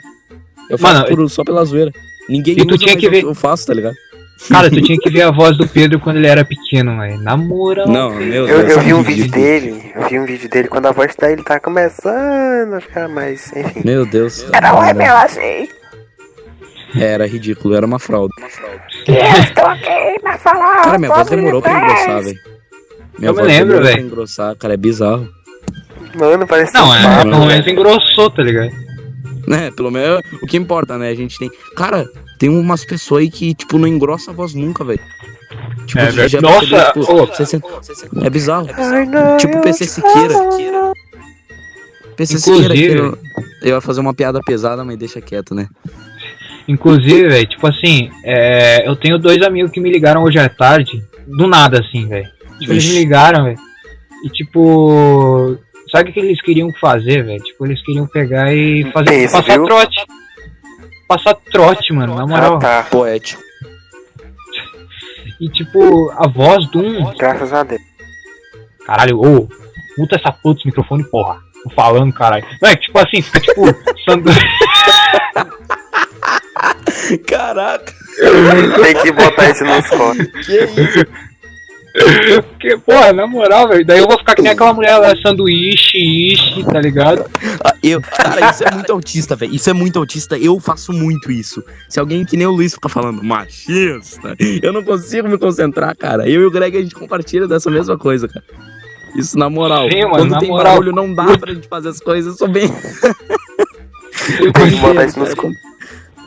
[0.71, 1.93] Eu faço Mano, por- só pela zoeira.
[2.29, 3.95] Ninguém E tu usa, tinha que eu- ver- eu faço, tá ligado?
[4.49, 7.19] Cara, tu tinha que ver a voz do Pedro quando ele era pequeno, velho.
[7.21, 7.87] Na moral.
[7.89, 8.71] Não, meu Eu, Deus.
[8.73, 11.61] eu vi um vídeo dele, eu vi um vídeo dele quando a voz dele tá
[11.61, 13.83] começando a ficar mais, enfim.
[13.85, 14.45] Meu Deus.
[14.63, 15.69] Não é meu assim.
[16.99, 18.33] Era ridículo, era uma fralda.
[19.07, 20.83] Eu estou aqui pra falar.
[20.83, 22.39] Cara, minha voz demorou pra engrossar, velho.
[23.19, 24.01] Minha Eu me lembro, velho.
[24.07, 25.29] engrossar, cara, é bizarro.
[26.17, 28.71] Mano, parece Não, é, papo, pelo menos engrossou, tá ligado?
[29.47, 31.11] Né, pelo menos o que importa, né?
[31.11, 31.51] A gente tem.
[31.77, 32.07] Cara,
[32.39, 35.01] tem umas pessoas aí que, tipo, não engrossa a voz nunca, velho.
[35.87, 37.67] Tipo, É já Nossa, tipo, você sente-
[38.23, 38.69] É bizarro.
[38.77, 40.35] Ai, não, Tipo eu PC Siqueira.
[42.17, 43.19] PC Siqueira, eu,
[43.63, 45.69] eu ia fazer uma piada pesada, mas deixa quieto, né?
[46.67, 51.03] Inclusive, velho, tipo assim, é, eu tenho dois amigos que me ligaram hoje à tarde,
[51.27, 52.29] do nada, assim, velho.
[52.65, 53.59] Tipo, eles me ligaram, velho.
[54.25, 55.59] E tipo.
[55.91, 57.43] Sabe o que eles queriam fazer, velho?
[57.43, 59.15] Tipo, eles queriam pegar e fazer.
[59.15, 59.65] Esse, passar viu?
[59.67, 59.97] trote.
[61.07, 62.57] Passar trote, mano, na moral.
[62.57, 62.83] Ah, tá.
[62.91, 63.43] Poético.
[65.41, 67.13] E tipo, a voz de um.
[67.17, 67.81] Graças a Deus.
[68.87, 69.49] Caralho, ô,
[69.99, 71.39] muta essa puta esse microfone, porra.
[71.63, 72.45] Tô falando, caralho.
[72.61, 73.63] Não, é que, tipo assim, fica tipo.
[74.05, 74.31] sandu-
[77.27, 77.93] Caraca,
[78.83, 80.47] Tem que botar isso nos cortes.
[80.47, 81.07] que isso?
[82.51, 83.87] Porque, porra, na moral, velho.
[83.87, 87.25] Daí eu vou ficar que nem aquela mulher lá, sanduíche, ishi, tá ligado?
[87.65, 89.55] Ah, Eu, cara, isso é muito autista, velho.
[89.55, 90.37] Isso é muito autista.
[90.37, 91.63] Eu faço muito isso.
[91.89, 96.29] Se alguém que nem o Luiz fica falando machista, eu não consigo me concentrar, cara.
[96.29, 98.45] Eu e o Greg a gente compartilha dessa mesma coisa, cara.
[99.17, 99.89] Isso na moral.
[99.89, 100.73] Sim, mano, Quando na tem moral.
[100.73, 102.33] barulho, não dá pra gente fazer as coisas.
[102.33, 102.69] Eu sou bem.
[104.37, 105.61] Tem que botar isso nos cortes.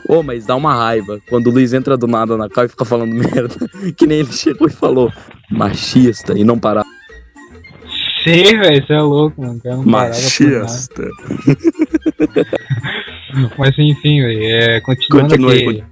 [0.08, 2.86] Ô, mas dá uma raiva quando o Luiz entra do nada na cal e fica
[2.86, 3.56] falando merda.
[3.98, 5.12] Que nem ele chegou e falou
[5.52, 6.86] machista e não parar.
[8.24, 9.60] Sim, velho, você é louco, mano.
[9.62, 10.62] Cara, não parava por nada.
[10.64, 11.08] Machista.
[13.58, 15.84] Mas enfim, velho, é, continuando Continua aí, aqui.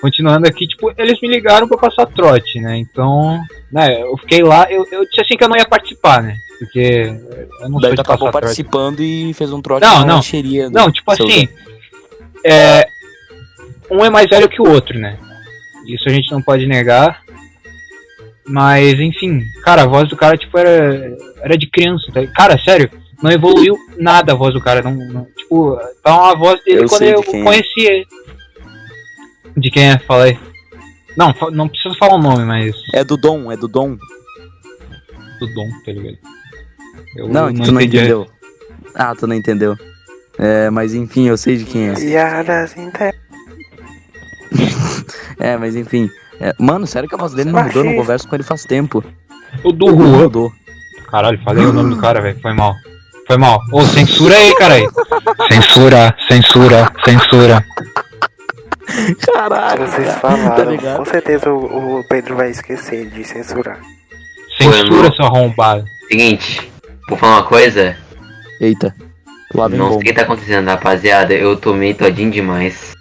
[0.00, 2.76] Continuando aqui, tipo, eles me ligaram pra passar trote, né?
[2.78, 6.36] Então, né, eu fiquei lá, eu, eu disse assim que eu não ia participar, né?
[6.58, 7.14] Porque
[7.60, 8.42] eu não Daí sou de passar acabou trote.
[8.42, 10.14] participando e fez um trote Não, na não.
[10.16, 10.68] lancheria.
[10.68, 10.80] né?
[10.80, 11.48] Não, tipo assim,
[12.44, 12.88] é,
[13.90, 15.18] um é mais velho que o outro, né?
[15.86, 17.22] Isso a gente não pode negar.
[18.46, 22.10] Mas, enfim, cara, a voz do cara, tipo, era, era de criança.
[22.12, 22.26] Tá?
[22.28, 22.90] Cara, sério,
[23.22, 24.82] não evoluiu nada a voz do cara.
[24.82, 27.42] Não, não- tipo, tá uma voz dele Eu quando de eu é.
[27.44, 28.06] conheci ele.
[29.56, 29.98] De quem é?
[29.98, 30.38] Fala aí.
[31.16, 32.74] Não, não preciso falar o nome, mas.
[32.94, 33.96] É do Dom, é do Dom.
[35.38, 36.18] Do Dom, tá ligado?
[37.16, 38.26] Eu Não, tu não entendeu.
[38.94, 39.76] Ah, tu não entendeu.
[40.38, 41.94] É, mas enfim, eu sei de quem é.
[41.94, 43.14] Piadas inter...
[45.38, 46.08] É, mas enfim.
[46.40, 47.84] É, mano, sério que a voz dele não mudou?
[47.84, 49.02] Eu não converso com ele faz tempo.
[49.64, 50.22] O do Juan.
[50.22, 50.52] mudou.
[51.10, 52.38] Caralho, falei o nome do cara, velho.
[52.40, 52.74] Foi mal.
[53.26, 53.60] Foi mal.
[53.72, 54.88] Ô, censura aí, cara aí.
[55.50, 57.64] Censura, censura, censura.
[59.26, 59.86] Caralho.
[59.86, 60.20] Vocês cara.
[60.20, 60.76] falaram.
[60.78, 60.96] Tá?
[60.96, 63.80] Com certeza o, o Pedro vai esquecer de censurar.
[64.58, 65.84] Censura, seu arrombado.
[66.08, 66.70] Seguinte,
[67.08, 67.96] vou falar uma coisa.
[68.60, 68.94] Eita.
[69.54, 71.34] Lá vem Não sei o que tá acontecendo, rapaziada.
[71.34, 72.92] Eu tomei todinho demais.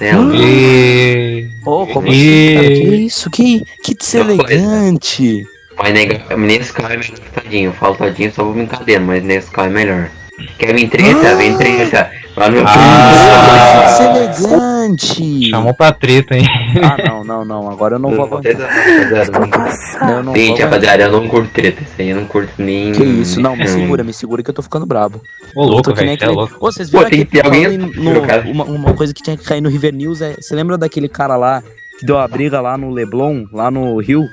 [0.00, 0.36] É louco.
[0.36, 1.48] E...
[1.66, 2.68] Ô, como E- assim, cara?
[2.68, 3.30] Que isso?
[3.30, 5.44] Que, que deselegante.
[5.76, 7.68] Mas nega- Nescau é melhor que todinho.
[7.70, 10.10] Eu falo todinho só vou brincadeira, mas Nescau é melhor.
[10.58, 11.34] Quer vir treta?
[11.36, 12.10] Vem treta.
[12.38, 13.96] Lá no Ah.
[13.98, 15.50] Que deselegante.
[15.50, 16.44] Chamou pra treta, hein?
[16.82, 17.70] Ah, não, não, não.
[17.70, 21.82] Agora eu não vou não vou Gente, rapaziada, eu não curto treta.
[21.82, 22.92] Isso aí eu não curto nem.
[22.92, 23.40] Que isso?
[23.40, 25.20] Não, me segura, me segura que eu tô ficando brabo.
[25.54, 26.54] Ô, louco, velho, você é aquele- louco.
[26.60, 29.36] Ô, vocês Pô, viram tem aquele que ter alguém no uma, uma coisa que tinha
[29.36, 30.34] que cair no River News é.
[30.40, 31.62] Você lembra daquele cara lá
[31.98, 34.26] que deu a briga lá no Leblon, lá no Rio?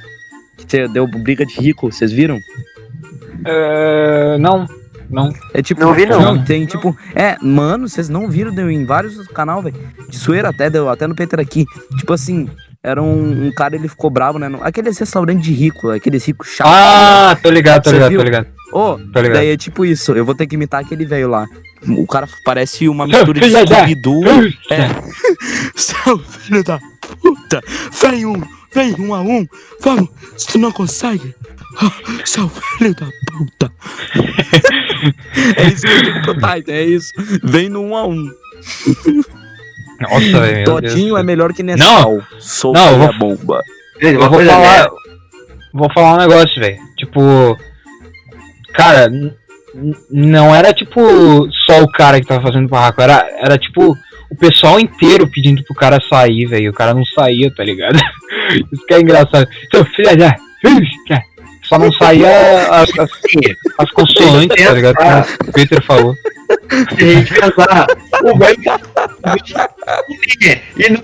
[0.58, 2.40] Que deu briga de rico, vocês viram?
[3.46, 4.66] É, não,
[5.10, 5.32] não.
[5.54, 5.82] É tipo.
[5.82, 6.44] Não vi, não.
[6.44, 6.96] Tem tipo.
[7.14, 9.76] É, mano, vocês não viram, deu em vários canal, velho.
[10.10, 11.66] De zoeira até, deu até no Peter aqui.
[11.98, 12.50] Tipo assim,
[12.84, 14.48] era um, um cara, ele ficou bravo, né?
[14.62, 16.74] Aqueles restaurantes de rico, aqueles ricos chatos.
[16.74, 18.20] Ah, tô ligado, tô Você ligado, viu?
[18.20, 18.48] tô ligado.
[18.74, 19.38] Ô, Tá ligado.
[19.38, 21.46] daí é tipo isso, eu vou ter que imitar aquele velho lá.
[21.88, 24.24] O cara parece uma mistura de Scooby-Doo.
[24.72, 24.88] É.
[25.76, 26.80] Seu filho da
[27.22, 27.62] puta,
[28.02, 28.42] vem um,
[28.74, 29.46] vem um a um,
[29.82, 31.34] vamos, se tu não consegue,
[31.82, 31.92] ah,
[32.26, 33.72] seu filho da puta.
[35.58, 37.12] é isso que eu digo pro Titan, é isso,
[37.44, 38.30] vem no um a um.
[40.02, 40.66] Nossa, velho.
[40.68, 40.94] meu Deus.
[40.94, 42.22] Todinho é melhor que Nescau,
[42.74, 43.62] Não, eu aí vou- bomba.
[44.00, 44.90] Eu vou falar.
[45.74, 46.78] Vou falar um negócio, velho.
[46.98, 47.58] Tipo.
[48.74, 49.10] Cara,
[50.12, 51.00] não era tipo
[51.66, 53.02] só o cara que tava fazendo barraco.
[53.02, 53.98] Era, era tipo
[54.30, 56.72] o pessoal inteiro pedindo pro cara sair, velho.
[56.72, 57.96] O cara não saía, tá ligado?
[58.72, 59.48] Isso que é engraçado.
[59.72, 60.36] Seu filho da.
[61.68, 62.30] Só não saía
[62.70, 63.10] as, as,
[63.80, 64.96] as consoantes, tá ligado?
[64.96, 66.16] Como o Peter falou.
[66.98, 67.88] Se a gente pensar,
[68.24, 68.58] o velho
[70.78, 71.02] e não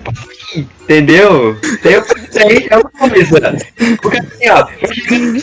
[0.54, 1.56] entendeu?
[1.82, 3.58] Daí eu pensei, é uma coisa.
[4.00, 5.40] Porque assim, ó, no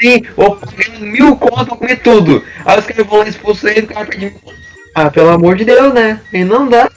[0.00, 2.44] sim, vou pagando mil conto pra comer tudo.
[2.64, 4.40] Aí os caras vão lá expulsar ele, o cara pede mil.
[4.94, 6.20] Ah, pelo amor de Deus, né?
[6.32, 6.90] E não dá.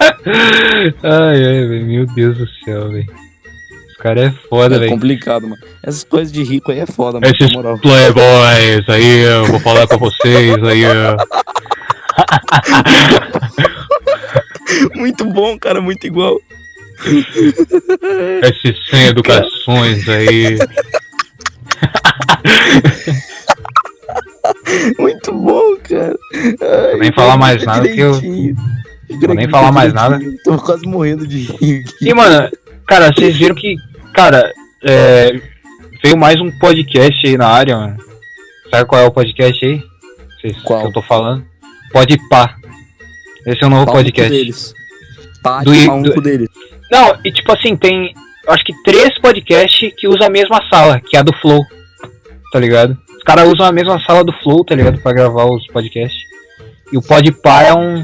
[0.00, 1.86] Ai, ai, velho.
[1.86, 3.25] Meu Deus do céu, velho.
[4.06, 4.92] Os caras é foda, É velho.
[4.92, 5.60] complicado, mano.
[5.82, 9.98] Essas coisas de rico aí é foda, mano, Esses playboys aí, eu vou falar com
[9.98, 10.82] vocês aí.
[14.94, 16.38] Muito bom, cara, muito igual.
[18.42, 20.56] Esses sem educações aí.
[24.98, 26.16] Muito bom, cara.
[26.34, 28.56] Ai, Vou nem falar mais nada que eu- direitinho.
[29.20, 30.18] Vou nem falar mais nada.
[30.18, 30.42] direitinho.
[30.44, 31.84] Tô quase morrendo de rir.
[32.00, 32.48] E, mano,
[32.86, 33.76] cara, vocês viram que,
[34.16, 34.52] cara,
[34.82, 35.40] é,
[36.02, 37.96] veio mais um podcast aí na área, mano.
[38.70, 39.82] Sabe qual é o podcast aí?
[40.40, 40.80] Vocês, Qual?
[40.80, 41.44] Que eu tô falando?
[41.92, 42.56] Pode pá.
[43.46, 44.30] Esse é o novo cu podcast.
[44.30, 44.74] deles.
[45.42, 46.48] Pá Do- de do- deles.
[46.90, 48.12] Não, e tipo assim, tem.
[48.48, 51.64] acho que três podcasts que usam a mesma sala, que é a do Flow.
[52.52, 52.96] Tá ligado?
[53.16, 54.98] Os caras usam a mesma sala do Flow, tá ligado?
[55.00, 56.22] Pra gravar os podcasts.
[56.92, 57.98] E o Podpah é um.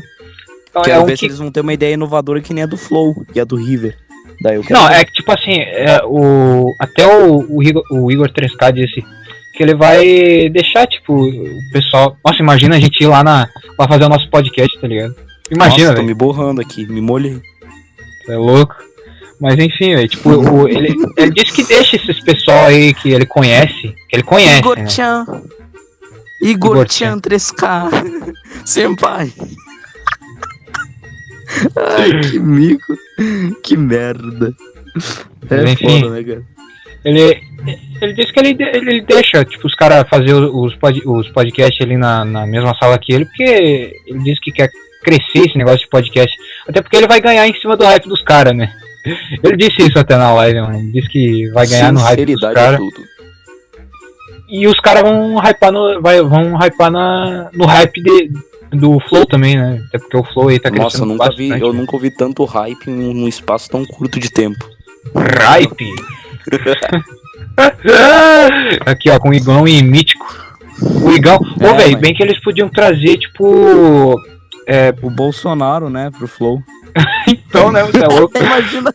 [0.74, 2.66] É Quero um ver que se eles vão ter uma ideia inovadora que nem a
[2.66, 3.96] do Flow e a do River.
[4.42, 4.94] Daí eu quero Não, ver.
[4.94, 9.04] é que tipo assim, é, o, até o, o, Igor, o Igor 3K disse
[9.54, 12.16] que ele vai deixar, tipo, o pessoal.
[12.24, 13.48] Nossa, imagina a gente ir lá na.
[13.78, 15.14] lá fazer o nosso podcast, tá ligado?
[15.50, 16.06] Imagina, Nossa, tô velho.
[16.06, 17.40] me borrando aqui, me molhei.
[18.28, 18.74] É louco.
[19.40, 23.26] Mas enfim, velho, tipo, o, ele, ele disse que deixa esses pessoal aí que ele
[23.26, 23.94] conhece.
[24.08, 24.88] Que ele conhece, Igor né?
[24.88, 25.26] Chan.
[26.40, 28.34] Igor Igor Chan 3K.
[28.64, 29.32] Senpai.
[31.76, 32.96] Ai, que mico.
[33.62, 34.54] Que merda.
[35.50, 36.00] É Enfim.
[36.00, 36.42] foda, né, cara?
[37.04, 37.40] Ele,
[38.00, 41.96] ele disse que ele, ele deixa, tipo, os caras fazer os, pod, os podcasts ali
[41.96, 44.70] na, na mesma sala que ele, porque ele disse que quer
[45.02, 46.34] crescer esse negócio de podcast.
[46.68, 48.72] Até porque ele vai ganhar em cima do hype dos caras, né?
[49.42, 50.78] Ele disse isso até na live, mano.
[50.78, 52.80] Ele disse que vai ganhar no hype dos caras.
[52.80, 53.12] é.
[54.48, 56.00] E os caras vão hypar no.
[56.00, 58.30] Vai, vão hypar na, no hype de,
[58.72, 59.82] do Flow também, né?
[59.88, 62.44] Até porque o Flow aí tá crescendo Nossa, eu nunca vi, eu nunca ouvi tanto
[62.44, 64.64] hype em um, num espaço tão curto de tempo.
[65.14, 65.90] Hype!
[68.86, 70.26] Aqui, ó, com o Igão e Mítico.
[71.04, 71.38] O Igão.
[71.60, 74.14] Ô, É, velho, mas- bem que eles podiam trazer, tipo.
[74.66, 76.62] É, O Bolsonaro, né, pro Flow.
[77.28, 77.82] então, né?
[77.84, 78.36] Você é louco.
[78.40, 78.92] Imagina.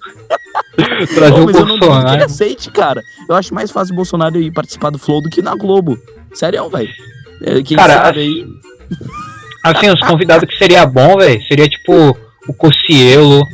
[1.13, 2.23] Trazer Ô, o mas eu não duvido que ele Bolsonaro.
[2.25, 3.03] aceite, cara.
[3.29, 5.97] Eu acho mais fácil o Bolsonaro ir participar do Flow do que na Globo.
[6.33, 6.89] Sério, velho.
[7.43, 8.45] É, Quem Cara, sabe aí.
[9.75, 13.45] Assim, os convidados que seria bom, velho, seria tipo o Cocielo,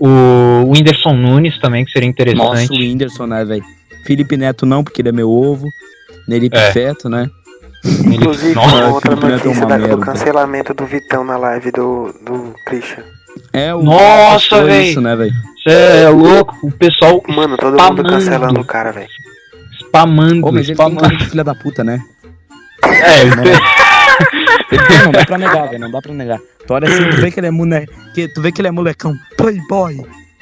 [0.00, 2.80] o Whindersson Nunes também, que seria Nossa, o interessante.
[2.80, 3.64] Whindersson, né, velho?
[4.06, 5.66] Felipe Neto não, porque ele é meu ovo.
[6.28, 6.72] Nelipe É.
[6.72, 7.28] Feto, né?
[7.84, 12.12] Inclusive, Nossa, outra Felipe Neto é notícia da- do cancelamento do Vitão na live do,
[12.24, 13.02] do Christian.
[13.52, 14.90] É o Nossa, véi.
[14.90, 15.32] isso, né, velho?
[15.62, 18.02] Cê é louco, o pessoal Mano, todo Spamando.
[18.02, 19.08] mundo cancelando o cara, velho.
[19.80, 21.00] spamando, Ô, mas ele tem spamando.
[21.00, 22.00] cara de filha da puta, né?
[22.84, 23.34] É, ele
[25.04, 25.80] não dá pra negar, velho.
[25.80, 26.38] Não dá pra negar.
[26.66, 27.86] Tu olha assim, tu vê que ele é mone...
[28.14, 29.14] que Tu vê que ele é molecão.
[29.36, 29.96] Playboy.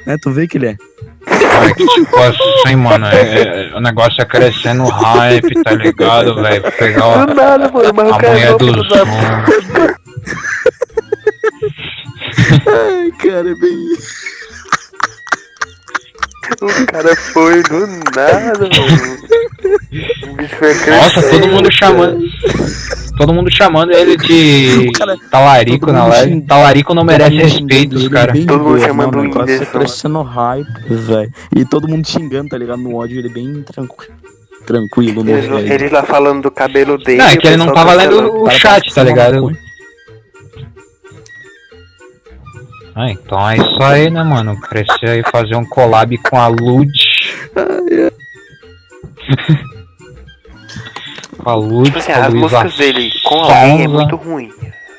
[0.07, 0.17] Né?
[0.21, 0.77] Tu vê que ele é.
[1.25, 6.73] Cara, que tipo assim, mano, é- é- o negócio é crescendo hype, tá ligado, velho?
[6.73, 8.83] Pegar Do nada, mano, mas o a mulher é do.
[12.67, 13.79] Ai, cara, é bem
[16.61, 20.31] O cara foi do nada, mano.
[20.31, 22.23] O bicho foi Nossa, todo mundo chamando.
[23.17, 26.31] Todo mundo chamando ele de cara- talarico na live.
[26.33, 28.33] xing- Talarico não merece respeito, os ele, caras.
[28.33, 29.79] bem Todo mundo chamando mano, o negócio Whindersson.
[29.79, 31.33] crescendo hype, velho.
[31.55, 32.79] E todo mundo xingando, tá ligado?
[32.81, 34.13] No ódio, ele bem tranquilo.
[34.67, 35.41] Tranquilo, né,
[35.75, 37.19] eles lá falando do cabelo dele.
[37.19, 38.33] Não, é que ele não tava cancelando.
[38.33, 39.57] lendo o chat, tá ligado?
[42.95, 44.61] Ah, então é isso aí, né, mano?
[44.61, 46.91] Crescer aí, fazer um collab com a Lud.
[51.43, 53.89] com a Lud, Tipo assim, com a as músicas dele com alguém é Sonza.
[53.89, 54.53] muito ruim.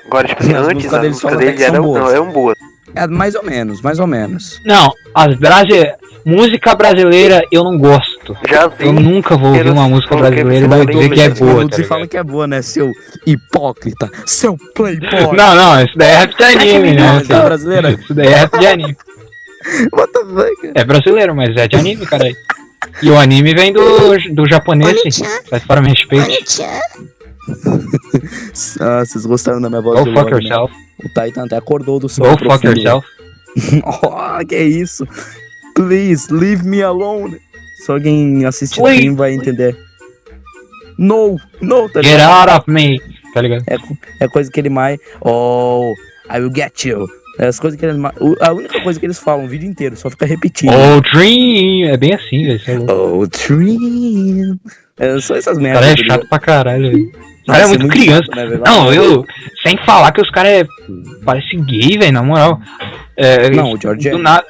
[0.08, 2.02] Agora, tipo assim, As antes músicas as dele músicas dele eram, boas.
[2.02, 2.58] não, eram boas.
[2.96, 4.62] É, mais ou menos, mais ou menos.
[4.66, 5.96] Não, as brasileiras.
[6.26, 8.38] Música brasileira eu não gosto.
[8.48, 8.86] Já vi.
[8.86, 11.88] Eu nunca vou ouvir uma música brasileira e vai dizer que é boa, Você tá
[11.88, 12.92] fala que é boa, né, seu
[13.26, 15.36] hipócrita, seu playboy.
[15.36, 17.22] Não, não, isso daí é rap de anime, né?
[17.28, 17.92] É brasileira?
[17.92, 18.98] Isso daí é rap de anime.
[19.92, 20.72] What the fuck?
[20.76, 22.30] É brasileiro, mas é de anime, cara.
[23.02, 23.82] E o anime vem do,
[24.34, 25.02] do japonês,
[25.82, 26.62] me respeite.
[28.80, 30.56] Ah, vocês gostaram da minha voz Go de fuck Lorde, né?
[30.56, 30.74] yourself.
[31.04, 32.80] O Titan até acordou do sono Go fuck profundo.
[32.80, 33.08] yourself.
[33.86, 35.06] oh, que isso?
[35.76, 37.38] Please, leave me alone.
[37.86, 38.66] Só quem Please.
[38.66, 39.78] stream vai entender.
[40.98, 42.50] No, no, tá Get ligado?
[42.50, 43.02] out of me.
[43.34, 43.64] Tá ligado?
[43.68, 43.78] É,
[44.24, 45.00] é coisa que ele mais.
[45.22, 45.92] Oh,
[46.34, 47.08] I will get you.
[47.40, 48.16] É as coisas que ele mais.
[48.22, 50.72] o- A única coisa que eles falam o vídeo inteiro, só fica repetindo.
[50.72, 51.86] Oh, dream.
[51.90, 52.62] É bem assim, velho.
[52.68, 52.92] É.
[52.94, 54.60] Oh, dream.
[54.98, 55.82] É só essas O merdas.
[55.82, 57.12] cara é tá chato pra caralho, velho.
[57.48, 58.24] Nossa, é muito criança.
[58.26, 58.62] chato, né, velho?
[58.66, 59.26] Não, eu.
[59.66, 60.66] Sem falar que os caras é.
[61.26, 62.60] Parece gay, velho, na moral.
[63.18, 64.12] É, Não, o George é.
[64.12, 64.46] do nada.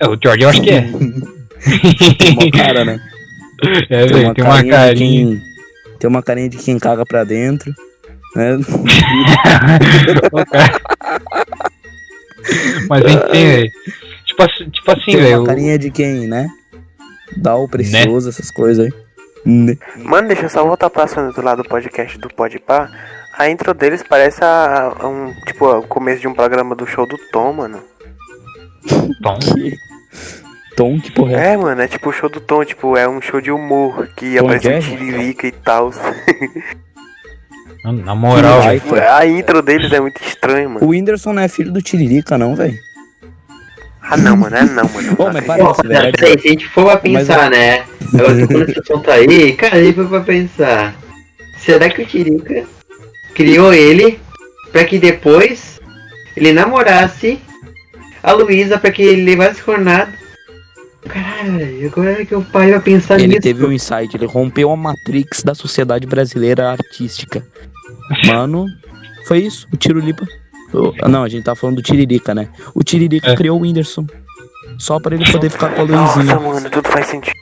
[0.00, 0.82] É, o George eu acho que é.
[2.18, 3.00] Tem uma cara, né?
[3.90, 5.26] É, velho, tem uma carinha de carinha.
[5.26, 5.42] quem-
[5.98, 7.74] Tem uma carinha de quem caga pra dentro.
[8.36, 8.56] Né?
[12.88, 13.70] Mas enfim, velho.
[14.24, 15.44] Tipo assim, tipo assim, Tem uma velho.
[15.44, 16.48] carinha de quem, né?
[17.36, 18.92] Dá o precioso, essas coisas aí.
[19.44, 19.76] Né?
[19.96, 22.90] Mano, deixa eu só voltar pra assunto lá do podcast do Podpah.
[23.36, 27.06] A intro deles parece a, a um, tipo, o começo de um programa do show
[27.06, 27.82] do Tom, mano.
[29.22, 29.38] Tom.
[29.38, 29.76] Que...
[30.76, 31.52] Tom, que porra é?
[31.52, 34.36] É, mano, é tipo o show do Tom, tipo, é um show de humor que
[34.36, 35.90] Tom aparece um tiririca e tal.
[37.84, 38.82] Na moral, velho.
[39.12, 40.84] A intro deles é muito estranha, mano.
[40.84, 42.76] O Whindersson não é filho do Tiririca, não, velho.
[44.10, 45.14] Ah não, mano, é não, mano.
[45.18, 46.12] Ô, mas não, velho.
[46.12, 47.84] peraí, se a gente for pra pensar, né?
[48.14, 50.96] Eu tô falando esse assunto aí, cara, a gente for pra pensar.
[51.58, 52.64] Será que o Tirica
[53.34, 54.18] criou ele
[54.72, 55.78] pra que depois
[56.36, 57.38] ele namorasse
[58.22, 60.10] a Luísa pra que ele levasse jornada?
[61.06, 63.40] Caralho, agora que eu parei pra pensar Ele nisso.
[63.40, 67.42] teve um insight, ele rompeu a matrix da sociedade brasileira artística.
[68.26, 68.66] Mano,
[69.26, 70.24] foi isso, o Tirolipa.
[70.24, 70.47] o-
[71.08, 72.48] Não, a gente tá falando do Tiririca, né?
[72.74, 73.36] O Tiririca É.
[73.36, 74.06] criou o Whindersson.
[74.78, 76.38] Só pra ele poder ficar com a Nossa, Luizinha.
[76.40, 77.34] mano, tudo faz sentido.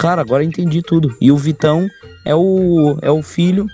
[0.00, 1.14] Cara, agora eu entendi tudo.
[1.20, 1.86] E o Vitão
[2.26, 3.66] é o, é o filho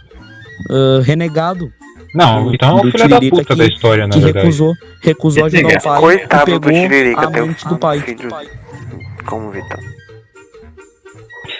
[0.70, 1.72] ah, renegado
[2.14, 4.44] Não, então é Do o filho da Tiririca puta que- da história, na que verdade.
[4.44, 8.00] recusou, recusou ajudar o pai Coitado e do pegou Tiririca, a amante do pai.
[8.00, 8.28] filho.
[9.24, 9.78] Como, Vitor?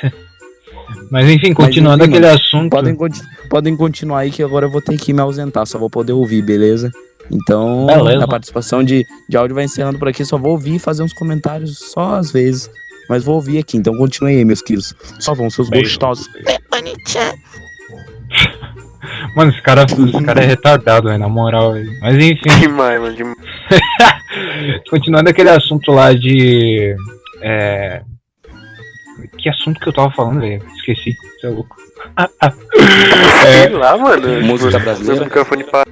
[1.10, 2.70] Mas enfim, continuando enfim, aquele mano, assunto.
[2.70, 2.96] Podem,
[3.48, 6.42] podem continuar aí que agora eu vou ter que me ausentar, só vou poder ouvir,
[6.42, 6.90] beleza?
[7.30, 8.24] Então, Beleza.
[8.24, 11.12] a participação de, de áudio vai encerrando por aqui, só vou ouvir e fazer uns
[11.12, 12.68] comentários só às vezes.
[13.08, 14.94] Mas vou ouvir aqui, então continue aí, meus queridos.
[15.18, 15.90] Só vão, seus Beijo.
[15.90, 16.28] gostosos.
[19.34, 21.72] Mano, esse cara, esse cara é retardado, velho, na moral.
[21.72, 21.90] velho.
[22.00, 23.36] Mas enfim, Demais, mano, demais.
[24.90, 26.94] continuando aquele assunto lá de.
[27.40, 28.02] É...
[29.38, 30.62] Que assunto que eu tava falando, velho?
[30.76, 31.76] Esqueci, você é louco.
[33.42, 34.42] Sei lá, mano.
[34.42, 35.24] Música Tipo, brasileira?
[35.24, 35.90] Microfone para.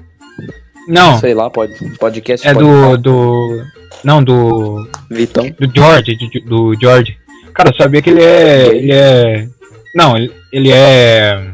[0.88, 2.96] Não, Sei lá, pode, podcast é pode do.
[2.96, 3.64] do.
[4.03, 4.88] Não, do.
[5.11, 5.44] Vitão.
[5.51, 7.18] Do George, de- do George.
[7.53, 8.66] Cara, eu sabia que ele é.
[8.68, 9.48] Ele é.
[9.94, 11.53] Não, ele, ele é.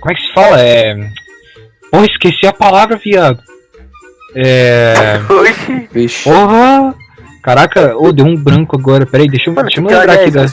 [0.00, 0.60] Como é que se fala?
[0.60, 1.10] É.
[1.90, 3.42] Porra, esqueci a palavra, viado.
[4.36, 4.94] É.
[5.90, 6.24] Vixe.
[6.24, 6.94] Porra!
[7.42, 9.04] Caraca, ô, deu um branco agora.
[9.04, 10.46] Peraí, deixa eu, Mano, deixa eu me lembrar é aqui da.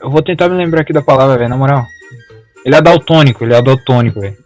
[0.00, 1.84] Eu vou tentar me lembrar aqui da palavra, velho, na moral.
[2.66, 4.36] Ele é daltônico, ele é daltônico, velho.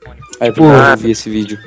[0.40, 1.58] É Tipo- eu vi esse vídeo.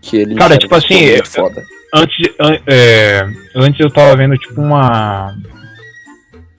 [0.00, 1.62] Que ele Cara, tipo assim, eu- foda.
[1.94, 5.36] Antes, an- é, antes eu tava vendo tipo uma.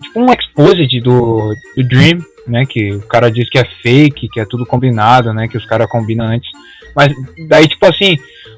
[0.03, 2.65] Tipo um exposit do, do Dream, né?
[2.65, 5.47] Que o cara diz que é fake, que é tudo combinado, né?
[5.47, 6.49] Que os caras combinam antes.
[6.95, 7.11] Mas
[7.47, 8.17] daí, tipo assim,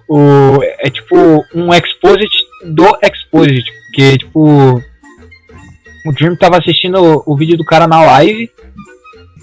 [0.09, 1.15] o, é tipo
[1.53, 2.29] um exposit
[2.65, 3.63] do exposit.
[3.85, 4.81] Porque, tipo.
[6.07, 8.49] O Dream tava assistindo o, o vídeo do cara na live.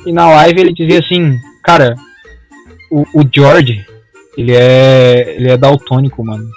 [0.06, 1.94] E na live ele dizia assim, cara,
[2.90, 3.84] o, o George,
[4.36, 5.34] ele é.
[5.36, 6.48] ele é daltônico, mano.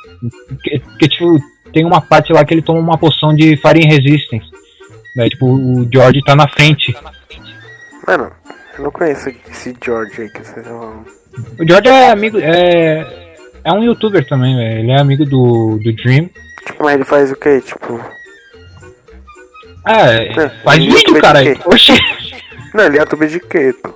[0.48, 1.40] Porque, porque, tipo,
[1.72, 4.50] tem uma parte lá que ele toma uma poção de Fire Resistance.
[5.16, 6.96] Daí, tipo, o George tá na frente.
[8.08, 8.32] Mano,
[8.78, 10.66] eu não conheço esse George aí que vocês.
[10.68, 12.38] O George é amigo.
[12.40, 13.24] É.
[13.64, 14.80] É um youtuber também, velho.
[14.80, 16.30] Ele é amigo do, do Dream.
[16.68, 17.62] Tipo, mas ele faz o quê?
[17.62, 18.00] Tipo.
[19.84, 21.40] Ah, é, faz é vídeo, cara.
[21.66, 21.94] Oxi.
[22.76, 23.74] Não, ele é youtuber de quê?
[23.82, 23.94] pô?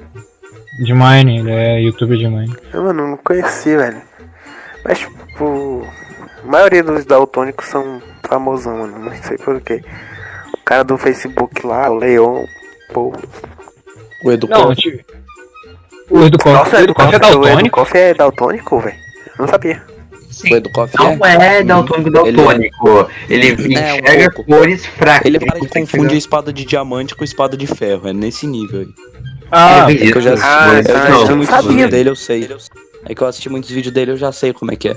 [0.86, 2.56] De Mine, ele é youtuber de Mine.
[2.74, 4.02] Eu, mano, não conheci, velho.
[4.86, 5.86] Mas, tipo.
[6.42, 8.98] A maioria dos daltônicos são famosão, mano.
[8.98, 9.84] Não sei porquê.
[10.54, 12.46] O cara do Facebook lá, o Leon.
[12.94, 13.12] Pô.
[14.24, 14.88] O Edu Não, o Nossa,
[16.10, 17.60] o Educoff é o daltônico.
[17.60, 18.98] Educoff é daltônico, velho?
[19.28, 19.84] Eu não sabia.
[20.44, 23.10] O Edu Não é daltônico daltônico.
[23.30, 24.52] Ele, É, um enxerga pouco.
[24.52, 25.26] cores fracas.
[25.26, 28.08] Ele para de confundir a espada de diamante com espada de ferro.
[28.08, 28.88] É nesse nível aí.
[29.52, 32.50] Ah, Ele É que eu já assisti, Ah, eu assisti muitos vídeos dele, eu sei.
[33.06, 34.96] É que eu assisti muitos vídeos dele, eu já sei como é que é.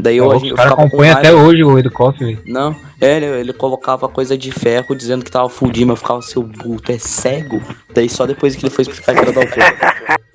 [0.00, 2.42] Daí eu, a gente o cara acompanha até hoje o Educoff, velho.
[2.46, 6.20] Não, é, ele, ele colocava coisa de ferro dizendo que tava fudido, mas eu ficava,
[6.22, 7.62] seu puto, é cego?
[7.94, 10.18] Daí só depois que ele foi explicar que era da altura.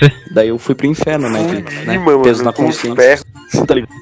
[0.32, 1.42] Daí eu fui pro inferno, né?
[1.42, 3.20] né Fudima, peso na mano, consciência.
[3.66, 3.92] Tá ligado?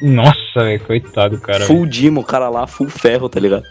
[0.00, 1.64] Nossa, velho, coitado, do cara.
[1.64, 3.64] Full Dimo, o cara lá, full ferro, tá ligado?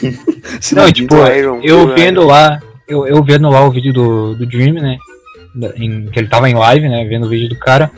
[0.72, 1.94] Não, tipo, Iron, eu Iron.
[1.94, 4.98] vendo lá, eu, eu vendo lá o vídeo do, do Dream, né?
[5.54, 7.04] da- em- que ele tava em live, né?
[7.04, 7.90] Vendo o vídeo do cara.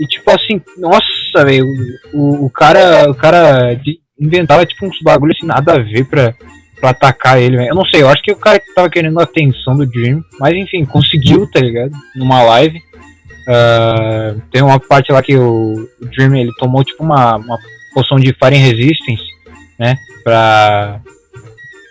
[0.00, 1.66] E tipo assim, nossa, velho,
[2.12, 6.34] o, o cara, o cara de- inventava tipo uns bagulho assim, nada a ver pra,
[6.80, 7.68] pra atacar ele.
[7.68, 10.22] Eu não sei, eu acho que o cara que tava querendo a atenção do Dream,
[10.38, 11.92] mas enfim, conseguiu, tá ligado?
[12.16, 12.80] Numa live.
[13.48, 17.58] Ah, tem uma parte lá que o, o Dream ele tomou tipo uma, uma
[17.94, 19.24] poção de Fire Resistance,
[19.78, 19.96] né?
[20.22, 21.00] Pra,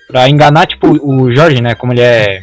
[0.08, 1.74] pra enganar tipo o Jorge, né?
[1.74, 2.42] Como ele é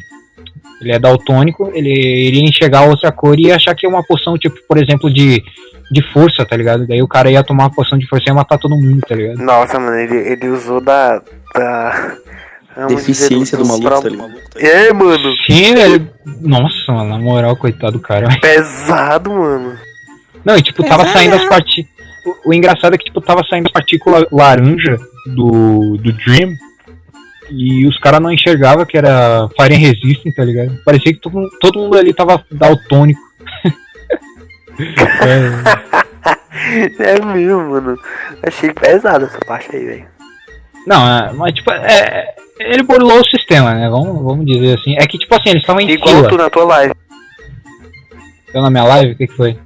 [0.80, 1.90] ele é daltônico, ele
[2.27, 5.42] iria enxergar outra cor e achar que é uma poção tipo, por exemplo, de
[5.90, 6.87] de força, tá ligado?
[6.87, 9.14] Daí o cara ia tomar uma poção de força e ia matar todo mundo, tá
[9.14, 9.38] ligado?
[9.38, 11.20] Nossa, mano, ele, ele usou da.
[11.54, 12.16] da.
[12.76, 14.32] vamos dizer, Deficiência do maluco, pró- tá ligado?
[14.56, 15.35] É, mano.
[15.46, 16.10] Sim, velho.
[16.40, 18.28] Nossa, mano, na moral, coitado do cara.
[18.40, 19.76] Pesado, mano.
[20.44, 21.94] Não, e tipo, tava saindo as partículas.
[22.44, 24.96] O, o engraçado é que, tipo, tava saindo as partículas laranja
[25.35, 26.54] do, do Dream.
[27.50, 30.78] E os caras não enxergavam que era Fire Resistant, tá ligado?
[30.85, 33.20] Parecia que todo, mundo- todo mundo ali tava daltônico.
[34.79, 35.94] É.
[36.98, 37.98] É mesmo, mano.
[38.42, 40.06] Achei pesado essa parte aí, velho.
[40.87, 43.88] Não, é, mas tipo, é, ele burlou o sistema, né?
[43.88, 44.94] Vamos, vamos dizer assim.
[44.98, 46.29] É que tipo assim, eles estavam em Igual fila.
[46.29, 46.94] tu na tua live.
[48.52, 49.12] Deu na minha live?
[49.12, 49.58] O que, que foi?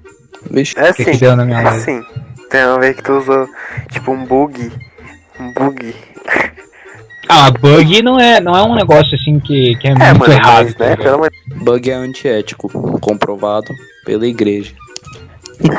[0.50, 1.18] Vixe, É que que assim.
[1.20, 1.78] deu na minha É live?
[1.80, 2.04] assim.
[2.50, 3.48] Tem uma vez que tu usou,
[3.90, 4.72] tipo, um bug.
[5.40, 5.94] Um bug.
[7.30, 10.32] Ah, bug não é, não é um negócio assim que, que é, É, muito mano,
[10.32, 10.64] errado.
[10.64, 10.94] mas, tá né?
[10.96, 11.20] ligado?
[11.20, 13.68] Pelo bug é antiético, comprovado
[14.06, 14.72] pela igreja.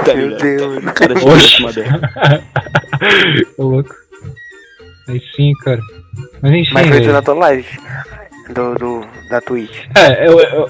[0.05, 0.37] Tá Meu?
[0.37, 2.43] Deus, cara dela.
[3.55, 3.95] Tô louco.
[5.07, 5.81] Aí sim, cara.
[6.41, 7.67] Mas enfim, Mas foi na tua live.
[8.53, 9.77] Do, do, da Twitch.
[9.95, 10.69] É, eu, eu-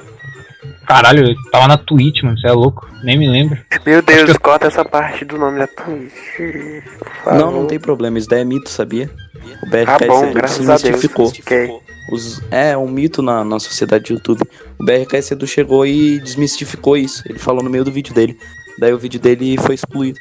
[0.88, 2.88] Caralho, eu tava na Twitch, mano, você é louco.
[3.04, 3.58] Nem me lembro.
[3.86, 6.14] Meu Deus, corta essa parte do nome da Twitch.
[7.28, 9.10] Não, não tem problema, isso daí é mito, sabia?
[9.64, 11.06] O Tá BRK bom, se graças a Deus.
[12.12, 14.42] Os- é um mito na, na sociedade de YouTube.
[14.80, 17.22] O BRK Cedu chegou e desmistificou isso.
[17.30, 18.36] Ele falou no meio do vídeo dele.
[18.80, 20.20] Daí o vídeo dele foi excluído.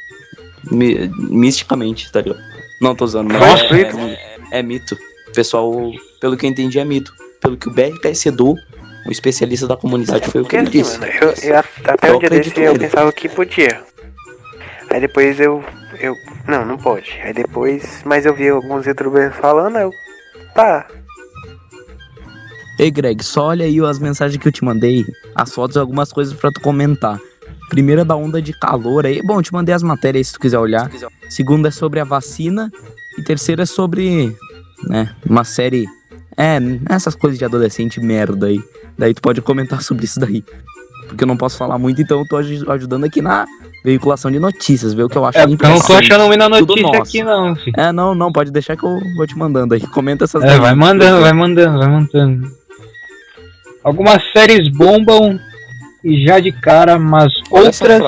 [0.71, 2.41] Mi- misticamente, tá ligado?
[2.81, 3.49] Não tô usando, mas Foi
[3.81, 3.99] é, excluído?
[4.53, 4.97] é, é mito.
[5.35, 5.73] Pessoal,
[6.21, 7.13] pelo que eu entendi, é mito.
[7.41, 8.55] Pelo que o BRK Cedu,
[9.07, 10.99] o especialista da comunidade, foi o que ele assim, disse.
[10.99, 13.81] mano, eu, eu- até Eu o dia desse eu pensava que podia.
[14.91, 15.63] Aí depois eu.
[16.01, 16.15] eu.
[16.47, 17.11] Não, não pode.
[17.23, 18.03] Aí depois.
[18.05, 19.93] Mas eu vi alguns youtubers falando, aí eu.
[20.55, 20.87] Tá.
[22.79, 25.05] Ei, Greg, só olha aí as mensagens que eu te mandei,
[25.35, 27.19] as fotos e algumas coisas pra tu comentar.
[27.69, 29.21] Primeira da onda de calor aí.
[29.23, 30.91] Bom, eu te mandei as matérias se tu quiser olhar.
[31.29, 32.71] Segunda é sobre a vacina.
[33.19, 34.35] E terceira é sobre,
[34.85, 35.87] né, uma série.
[36.37, 36.59] É,
[36.89, 38.61] essas coisas de adolescente merda aí.
[38.97, 40.45] Daí tu pode comentar sobre isso daí.
[41.09, 43.47] Porque eu não posso falar muito, então eu tô aj- ajudando aqui na
[43.85, 47.01] veiculação de notícias, ver o que eu acho É, não tô achando muita notícia nosso.
[47.03, 47.73] aqui, não, filho.
[47.81, 49.81] É, não, não, pode deixar que eu vou te mandando aí.
[49.81, 52.53] Comenta essas É, vai mandando, vai mandando, vai mandando.
[53.83, 55.39] Algumas séries bombam
[56.05, 58.03] e já de cara, mas Olha outras,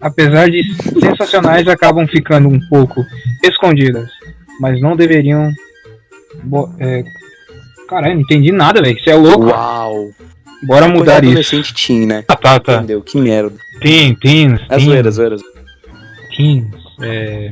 [0.00, 0.62] apesar de
[1.00, 3.04] sensacionais, acabam ficando um pouco
[3.42, 4.08] escondidas.
[4.60, 5.52] Mas não deveriam.
[6.78, 7.04] É...
[7.88, 8.98] Caralho, não entendi nada, velho.
[8.98, 9.46] Você é louco.
[9.46, 10.10] Uau!
[10.66, 11.30] Bora mudar isso.
[11.32, 12.24] adolescente teen, né?
[12.28, 12.76] Ah, tá, tá.
[12.76, 13.02] Entendeu?
[13.02, 13.54] Que merda.
[13.80, 15.36] Teen, teens, É teens, zoeira, zoeira.
[16.34, 16.66] teens,
[17.02, 17.50] é,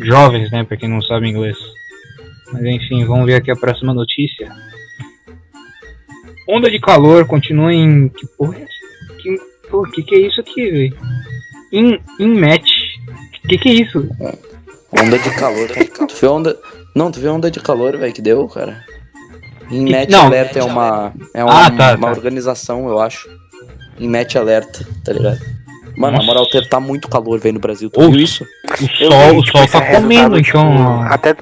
[0.00, 1.56] jovens, né, pra quem não sabe inglês.
[2.52, 4.50] Mas enfim, vamos ver aqui a próxima notícia.
[6.48, 8.08] Onda de calor continua em.
[8.08, 9.16] Que porra é essa?
[9.22, 9.36] Que,
[9.70, 10.96] pô, que que é isso aqui, velho?
[11.72, 12.70] Em, em match.
[13.48, 14.08] Que que é isso?
[14.92, 15.68] Onda de calor.
[16.08, 16.56] tu vê onda.
[16.94, 18.82] Não, tu vê onda de calor, velho, que deu, cara.
[19.70, 20.26] Em Match Não.
[20.26, 21.12] Alerta é uma.
[21.34, 22.10] É uma, Ah, tá, uma tá.
[22.12, 23.28] organização, eu acho.
[24.00, 25.38] Em Match Alerta, tá ligado?
[25.96, 26.18] Mano, Nossa.
[26.18, 27.90] na moral, tá- tá muito calor, velho, no Brasil.
[27.90, 28.44] Tu viu isso?
[28.44, 31.02] O Eu sol, vi, o tipo, sol tá resultado, comendo, tipo, então.
[31.02, 31.36] Até.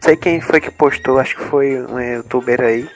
[0.00, 2.88] Sei quem foi que postou, acho que foi um youtuber aí.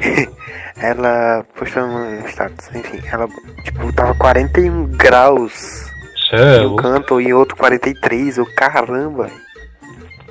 [0.80, 3.28] ela postou no status, enfim, ela,
[3.64, 5.86] tipo, tava 41 graus
[6.30, 9.30] Cê é em um canto e em outro 43, o caramba.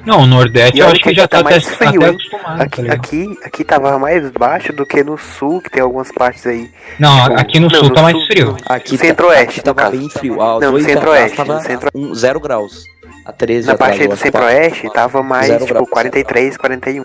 [0.05, 2.01] Não, o Nordeste E eu acho que que já aqui tá, tá até, mais frio,
[2.03, 2.95] até acostumado, tá Aqui, ligado?
[2.99, 6.69] aqui, aqui tava mais baixo do que no sul, que tem algumas partes aí.
[6.99, 8.57] Não, tipo, aqui no não, sul no tá mais sul- frio.
[8.67, 9.97] Aqui, Centro-Oeste, no tava caso.
[9.97, 10.41] bem frio.
[10.41, 12.83] Ah, Não, Centro-Oeste, tava no centro- um, zero graus.
[13.25, 15.89] A 13 Na parte do acho, centro-oeste tava mais, Zero tipo, graus.
[15.89, 17.03] 43, 41.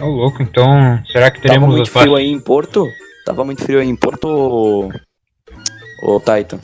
[0.00, 2.88] Ô louco, então será que Tava teremos muito as frio aí em Porto?
[3.24, 4.92] Tava muito frio aí em Porto ou.
[6.02, 6.58] Ô, Titan?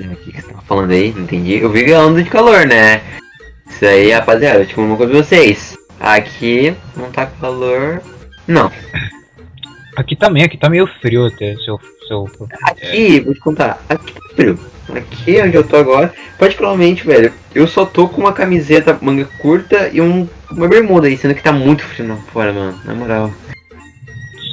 [0.00, 1.12] O que você tava falando aí?
[1.12, 1.54] Não entendi.
[1.54, 3.02] Eu vi a onda de calor, né?
[3.68, 5.76] Isso aí, rapaziada, tipo, uma coisa pra vocês.
[5.98, 8.00] Aqui não tá calor.
[8.46, 8.70] Não.
[9.96, 11.80] Aqui também, aqui tá meio frio até, seu.
[12.62, 14.58] Aqui, vou te contar, aqui tá frio.
[14.94, 19.90] Aqui onde eu tô agora, particularmente, velho, eu só tô com uma camiseta manga curta
[19.92, 22.78] e um, uma bermuda aí, sendo que tá muito frio lá fora, mano.
[22.84, 23.30] Na moral.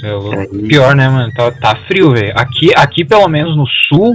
[0.03, 1.32] Aí, Pior, né, mano?
[1.34, 2.34] Tá, tá frio, velho.
[2.38, 4.14] Aqui, aqui, pelo menos no sul,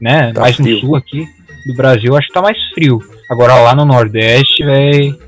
[0.00, 0.32] né?
[0.32, 0.74] Tá mais frio.
[0.74, 1.26] no sul aqui
[1.66, 3.00] do Brasil, acho que tá mais frio.
[3.30, 5.18] Agora lá no Nordeste, velho.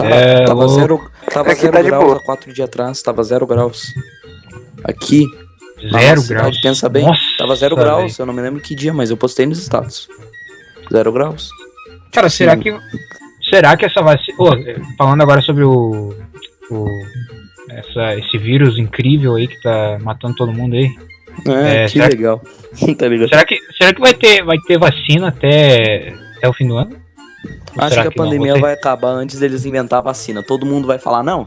[0.00, 0.74] É, tava louco.
[0.74, 2.16] zero, tava Aqui zero tá de graus boa.
[2.16, 3.92] há quatro dias atrás, tava zero graus.
[4.84, 5.26] Aqui,
[5.90, 6.60] Zero nossa graus.
[6.60, 9.46] pensa bem, Nossa, tava zero graus, eu não me lembro que dia, mas eu postei
[9.46, 10.08] nos status.
[10.92, 11.50] Zero graus.
[12.12, 12.74] Cara, será que.
[13.50, 14.36] Será que essa vacina.
[14.38, 14.50] Ô,
[14.96, 16.14] falando agora sobre o.
[16.70, 16.86] o
[17.70, 20.90] essa, esse vírus incrível aí que tá matando todo mundo aí.
[21.46, 22.38] É, É, que será- legal.
[22.98, 23.06] tá?
[23.28, 26.94] Será que, será que vai ter, vai ter vacina até, até o fim do ano?
[27.76, 30.42] Ou Acho será que a pandemia vai acabar antes deles inventar a vacina.
[30.42, 31.46] Todo mundo vai falar, não,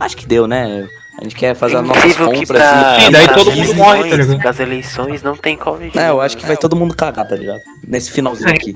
[0.00, 0.88] acho que deu, né?
[1.20, 2.46] A gente quer fazer as nossas compras.
[2.46, 3.06] pra, assim.
[3.06, 4.40] Sim, daí todo mundo morre, tá eleições- ligado?
[4.40, 5.98] pras eleições não tem Covid.
[5.98, 7.60] É, eu acho que vai todo mundo cagar, tá ligado?
[7.86, 8.52] Nesse finalzinho É.
[8.54, 8.72] aqui.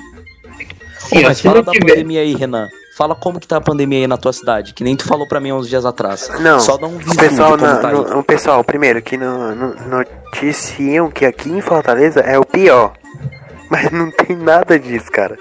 [0.99, 2.69] sim, Pô, mas não fala da tiver- pandemia aí, Renan.
[2.97, 5.41] Fala como que tá a pandemia aí na tua cidade, que nem tu falou pra
[5.41, 6.29] mim há uns dias atrás.
[6.41, 11.11] Não, Só dá um pessoal, na- tá no- o pessoal, primeiro, que no, no- noticiam
[11.11, 12.93] que aqui em Fortaleza é o pior.
[13.71, 15.37] Mas não tem nada disso, cara.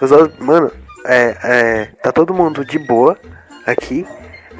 [0.00, 0.70] Os outros- mano,
[1.06, 3.16] é, é, tá todo mundo de boa
[3.66, 4.06] aqui.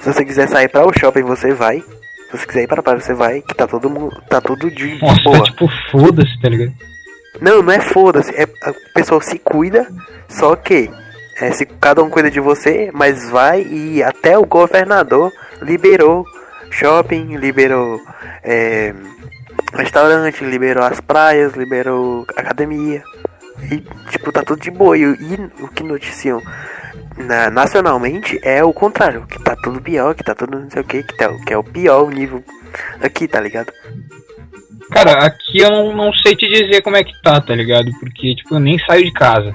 [0.03, 1.81] Se você quiser sair para o shopping, você vai.
[1.81, 3.41] Se você quiser ir para a praia, você vai.
[3.41, 5.39] Que tá todo mundo, tá tudo de Nossa, boa.
[5.39, 6.73] tá tipo, foda-se, tá ligado?
[7.41, 8.35] Não, não é foda-se.
[8.35, 9.87] É, a pessoa se cuida,
[10.29, 10.91] só que
[11.41, 15.33] é, se cada um cuida de você, mas vai e até o governador
[15.63, 16.27] liberou
[16.69, 18.01] shopping, liberou
[18.43, 18.93] é,
[19.75, 23.05] restaurante, liberou as praias, liberou academia.
[23.71, 24.99] E tipo, tá tudo de boa.
[24.99, 26.43] E, e o que noticiam
[27.17, 30.85] na- nacionalmente é o contrário, que tá tudo pior, que tá tudo não sei o
[30.85, 32.43] que, que, tá, que é o pior nível
[33.03, 33.73] aqui, tá ligado?
[34.91, 37.91] Cara, aqui eu não, não sei te dizer como é que tá, tá ligado?
[37.99, 39.53] Porque, tipo, eu nem saio de casa.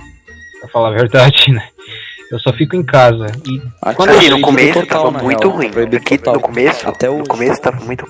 [0.60, 1.64] Pra falar a verdade, né?
[2.32, 3.28] Eu só fico em casa.
[3.48, 5.52] E Aqui Quando é Assim, no começo total, tava muito real.
[5.56, 5.72] ruim.
[5.96, 6.34] Aqui total.
[6.36, 7.24] no começo, Até no hoje.
[7.30, 8.06] começo tava muito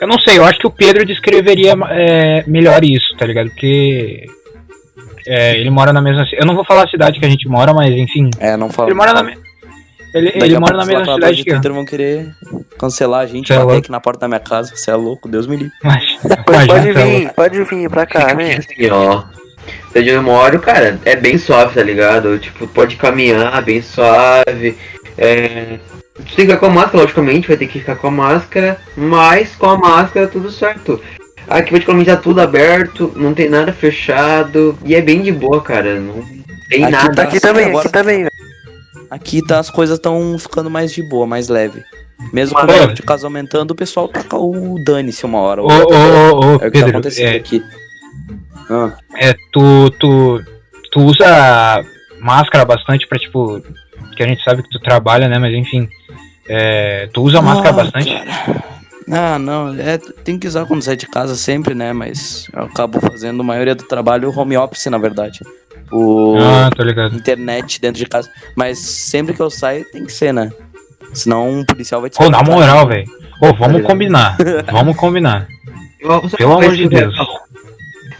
[0.00, 3.50] eu não sei, eu acho que o Pedro descreveria é, melhor isso, tá ligado?
[3.50, 4.24] Porque
[5.26, 6.26] é, ele mora na mesma.
[6.32, 8.30] Eu não vou falar a cidade que a gente mora, mas enfim.
[8.38, 8.88] É, não fala.
[8.88, 9.38] Ele mora na, me-
[10.14, 11.54] ele, ele mora na mesma cidade de que eu.
[11.54, 12.30] Twitter vão querer
[12.78, 13.78] cancelar a gente, Cê é bater louco.
[13.80, 14.74] aqui na porta da minha casa.
[14.74, 15.72] Você é louco, Deus me livre.
[15.84, 18.56] Mas, Pode, pode imagina, vir, pode vir pra cá, né?
[18.56, 19.22] Assim, ó.
[19.94, 22.38] Onde eu moro, cara, é bem suave, tá ligado?
[22.38, 24.76] Tipo, pode caminhar bem suave.
[25.18, 25.78] É...
[26.14, 28.78] Tu tem que ficar com a máscara, logicamente, vai ter que ficar com a máscara,
[28.96, 31.00] mas com a máscara tudo certo.
[31.50, 35.98] Aqui praticamente tá tudo aberto, não tem nada fechado, e é bem de boa, cara.
[35.98, 36.22] Não
[36.68, 37.14] tem Aqui nada.
[37.14, 38.30] tá- Aqui também, agora- aqui também, velho.
[39.10, 41.82] Aqui tá, as coisas estão ficando mais de boa, mais leve.
[42.32, 45.62] Mesmo com o de casos aumentando, o pessoal taca o dane-se uma hora.
[45.62, 47.62] Ô, ô, ô, ô, é o que tá Pedro, acontecendo é, aqui.
[48.70, 50.40] Ah, é, tu, tu,
[50.92, 51.82] tu usa
[52.20, 53.60] máscara bastante pra, tipo,
[54.16, 55.38] que a gente sabe que tu trabalha, né?
[55.38, 55.88] Mas enfim,
[56.48, 58.12] é, tu usa máscara Ah, bastante?
[58.12, 58.62] cara.
[59.08, 61.92] Ah, não, é, tem que usar quando sai de casa sempre, né?
[61.92, 65.40] Mas eu acabo fazendo a maioria do trabalho home office, na verdade.
[65.92, 67.16] O Ah, tô ligado.
[67.16, 68.30] internet dentro de casa.
[68.56, 70.50] Mas sempre que eu saio tem que ser, né?
[71.12, 73.04] Senão um policial vai te Ô, na moral, velho.
[73.42, 73.90] Ô, Tá vamos ligado?
[73.90, 74.36] combinar.
[74.70, 75.48] Vamos combinar.
[76.38, 77.14] Pelo amor de Deus.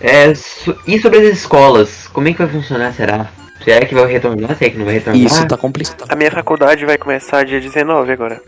[0.00, 2.08] É, so- e sobre as escolas?
[2.08, 3.28] Como é que vai funcionar, será?
[3.62, 4.56] Será que vai retornar?
[4.56, 5.22] Será que não vai retornar?
[5.22, 6.06] Isso, tá complicado.
[6.10, 8.40] A minha faculdade vai começar dia 19 agora.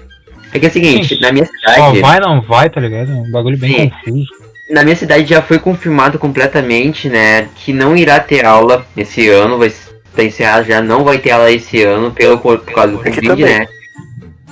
[0.52, 2.00] É que é o seguinte, Gente, na minha cidade.
[2.00, 3.10] vai, não vai, tá ligado?
[3.10, 3.90] É um bagulho bem Sim.
[3.90, 4.28] confuso.
[4.70, 9.58] Na minha cidade já foi confirmado completamente, né, que não irá ter aula esse ano,
[9.58, 13.10] vai estar encerrado já, não vai ter aula esse ano pelo por causa do Aqui
[13.10, 13.58] Covid, também.
[13.60, 13.66] né?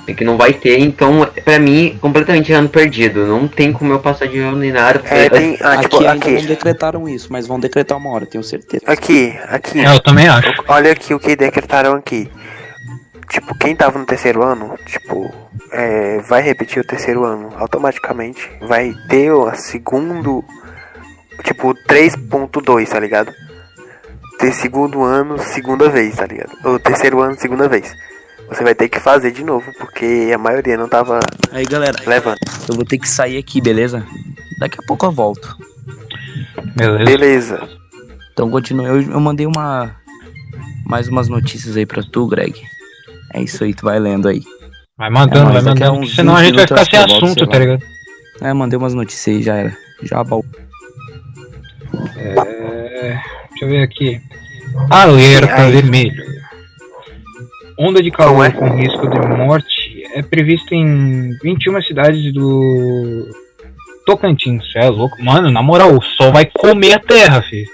[0.07, 3.25] É que não vai ter, então, pra mim, completamente ano perdido.
[3.27, 4.99] Não tem como eu passar de ano nem nada.
[5.05, 5.57] É, tem.
[5.61, 6.31] Ah, aqui tipo, ainda aqui.
[6.31, 8.83] não decretaram isso, mas vão decretar uma hora, tenho certeza.
[8.87, 9.79] Aqui, aqui.
[9.79, 10.51] É, eu também acho.
[10.67, 12.27] Olha aqui o que decretaram aqui.
[13.31, 15.33] Tipo, quem tava no terceiro ano, tipo,
[15.71, 18.51] é, vai repetir o terceiro ano automaticamente.
[18.59, 20.43] Vai ter o segundo.
[21.41, 23.31] Tipo, 3.2, tá ligado?
[24.37, 26.51] Ter segundo ano, segunda vez, tá ligado?
[26.65, 27.95] Ou terceiro ano, segunda vez.
[28.49, 31.21] Você vai ter que fazer de novo, porque a maioria não tava
[31.53, 32.39] Aí, galera, levando.
[32.67, 34.05] eu vou ter que sair aqui, beleza?
[34.59, 35.55] Daqui a pouco eu volto.
[36.75, 37.05] Beleza.
[37.05, 37.69] Beleza.
[38.33, 38.87] Então continua.
[38.87, 39.95] Eu, eu mandei uma.
[40.85, 42.61] Mais umas notícias aí pra tu, Greg.
[43.33, 44.41] É isso aí, tu vai lendo aí.
[44.97, 46.07] Vai mandando, É, vai mandando.
[46.07, 47.83] Senão a 20 gente vai ficar sem assunto, tá ligado?
[48.41, 49.77] É, mandei umas notícias aí, já era.
[50.03, 50.41] Já bom.
[52.17, 53.19] É,
[53.49, 54.21] deixa eu ver aqui.
[54.89, 56.23] Alerta vermelho.
[57.77, 58.51] Onda de calor é?
[58.51, 63.27] com risco de morte é prevista em 21 cidades do
[64.05, 64.71] Tocantins.
[64.71, 65.21] Cê é louco.
[65.23, 67.67] Mano, na moral, o sol vai comer a terra, filho.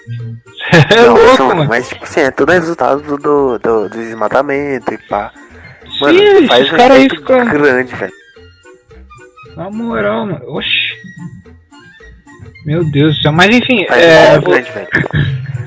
[0.71, 1.65] Cê é Não, louco, são- mano.
[1.67, 5.31] mas tipo assim, é tudo resultado do, do, do desmatamento e pá.
[6.01, 7.45] Mano, Sim, faz um aí ficam.
[7.45, 8.13] grande, velho.
[9.55, 10.41] Na moral, mano.
[10.49, 10.69] Oxi.
[12.65, 13.31] Meu Deus do céu.
[13.31, 14.31] Mas enfim, Faz é.
[14.31, 14.87] muito vou- grande, velho.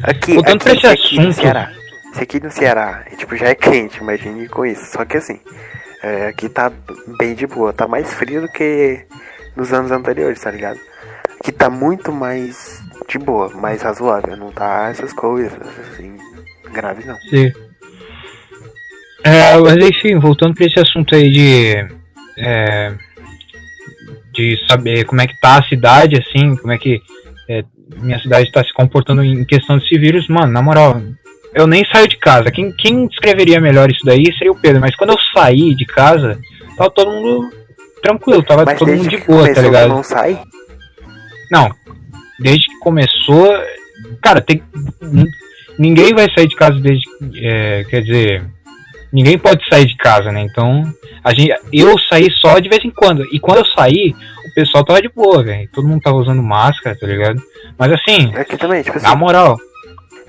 [0.02, 1.32] Aqui, voltando aqui, pra esse aqui no.
[1.32, 1.72] Ceará.
[2.12, 4.84] Isso aqui no Ceará, é, tipo, já é quente, imagine com isso.
[4.92, 5.40] Só que assim,
[6.02, 6.70] é, aqui tá
[7.18, 7.72] bem de boa.
[7.72, 9.04] Tá mais frio do que
[9.56, 10.78] nos anos anteriores, tá ligado?
[11.40, 14.36] Aqui tá muito mais de boa, mais razoável.
[14.36, 15.52] Não tá essas coisas,
[15.92, 16.16] assim,
[16.72, 17.16] graves não.
[17.30, 17.52] Sim.
[19.22, 21.74] É, mas enfim, voltando pra esse assunto aí de.
[22.38, 22.92] é,
[24.32, 27.00] de saber como é que tá a cidade, assim, como é que
[27.48, 27.64] é,
[28.00, 31.02] minha cidade tá se comportando em questão desse vírus, mano, na moral,
[31.54, 32.50] eu nem saio de casa.
[32.50, 36.38] Quem, quem descreveria melhor isso daí seria o Pedro, mas quando eu saí de casa,
[36.76, 37.50] tava todo mundo
[38.02, 39.88] tranquilo, tava Mas todo mundo de boa, tá ligado?
[39.88, 40.40] não sai?
[41.50, 41.70] Não,
[42.38, 43.52] desde que começou,
[44.22, 44.62] cara, tem.
[45.78, 47.04] ninguém vai sair de casa desde.
[47.42, 48.44] É, quer dizer,
[49.12, 50.40] ninguém pode sair de casa, né?
[50.40, 50.82] Então,
[51.24, 53.24] a gente, eu saí só de vez em quando.
[53.32, 54.14] E quando eu saí,
[54.46, 55.68] o pessoal tava de boa, velho.
[55.72, 57.42] Todo mundo tava usando máscara, tá ligado?
[57.78, 59.56] Mas assim, Aqui também, tipo assim, na moral,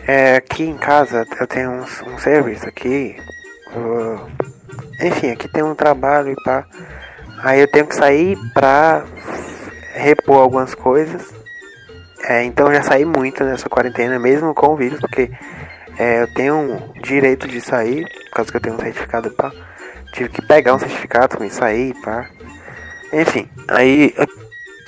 [0.07, 3.15] é, aqui em casa eu tenho um, um serviço aqui.
[3.75, 4.29] uh,
[5.05, 6.65] enfim, aqui tem um trabalho e pá.
[7.43, 9.03] Aí eu tenho que sair pra
[9.93, 11.33] repor algumas coisas.
[12.23, 15.31] É, então eu já saí muito nessa quarentena, mesmo com o vírus, porque
[15.97, 19.51] é, eu tenho direito de sair, por causa que eu tenho um certificado pá.
[20.13, 22.27] Tive que pegar um certificado pra sair, pá.
[23.13, 24.27] Enfim, aí eu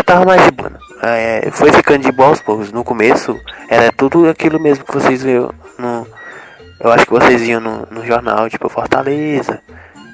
[0.06, 0.70] tava mais de boa.
[0.70, 0.78] né?
[1.02, 2.72] É, foi ficando de boa aos poucos.
[2.72, 3.40] No começo
[3.70, 6.08] era tudo aquilo mesmo que vocês viram no.
[6.80, 9.62] Eu acho que vocês viam no, no jornal, tipo Fortaleza,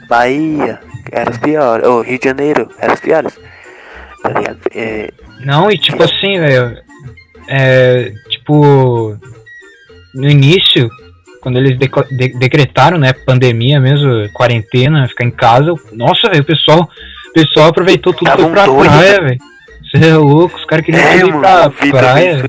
[0.07, 0.79] Bahia,
[1.11, 1.87] eram os piores.
[1.87, 3.39] Ou Rio de Janeiro, eram os piores.
[4.21, 4.31] Tá?
[4.75, 5.09] É,
[5.45, 6.77] Não, e tipo assim, velho.
[7.47, 9.17] É, tipo.
[10.15, 10.89] No início,
[11.41, 16.45] quando eles deco- de- decretaram, né, pandemia mesmo, quarentena, ficar em casa, nossa, velho, o
[16.45, 16.89] pessoal,
[17.29, 18.89] o pessoal aproveitou tudo Tava foi pra doido.
[18.91, 19.39] praia, velho.
[19.91, 22.43] Você é louco, os caras queriam É, ir mano, pra praia.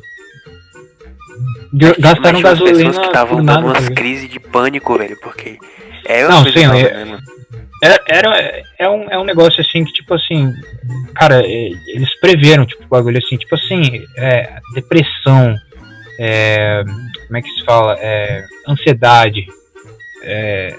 [1.99, 5.57] Gastaram gasolina pessoas que estavam dando umas tá crises de pânico, velho, porque.
[6.05, 7.19] É Não, sim, é- mano?
[7.83, 10.53] Era, era, é, um, é um negócio assim que, tipo assim,
[11.15, 15.57] cara, é, eles preveram, tipo, bagulho assim, tipo assim, é, depressão,
[16.19, 16.83] é,
[17.31, 17.97] como é que se fala?
[18.01, 19.47] É, ansiedade,
[20.25, 20.77] é,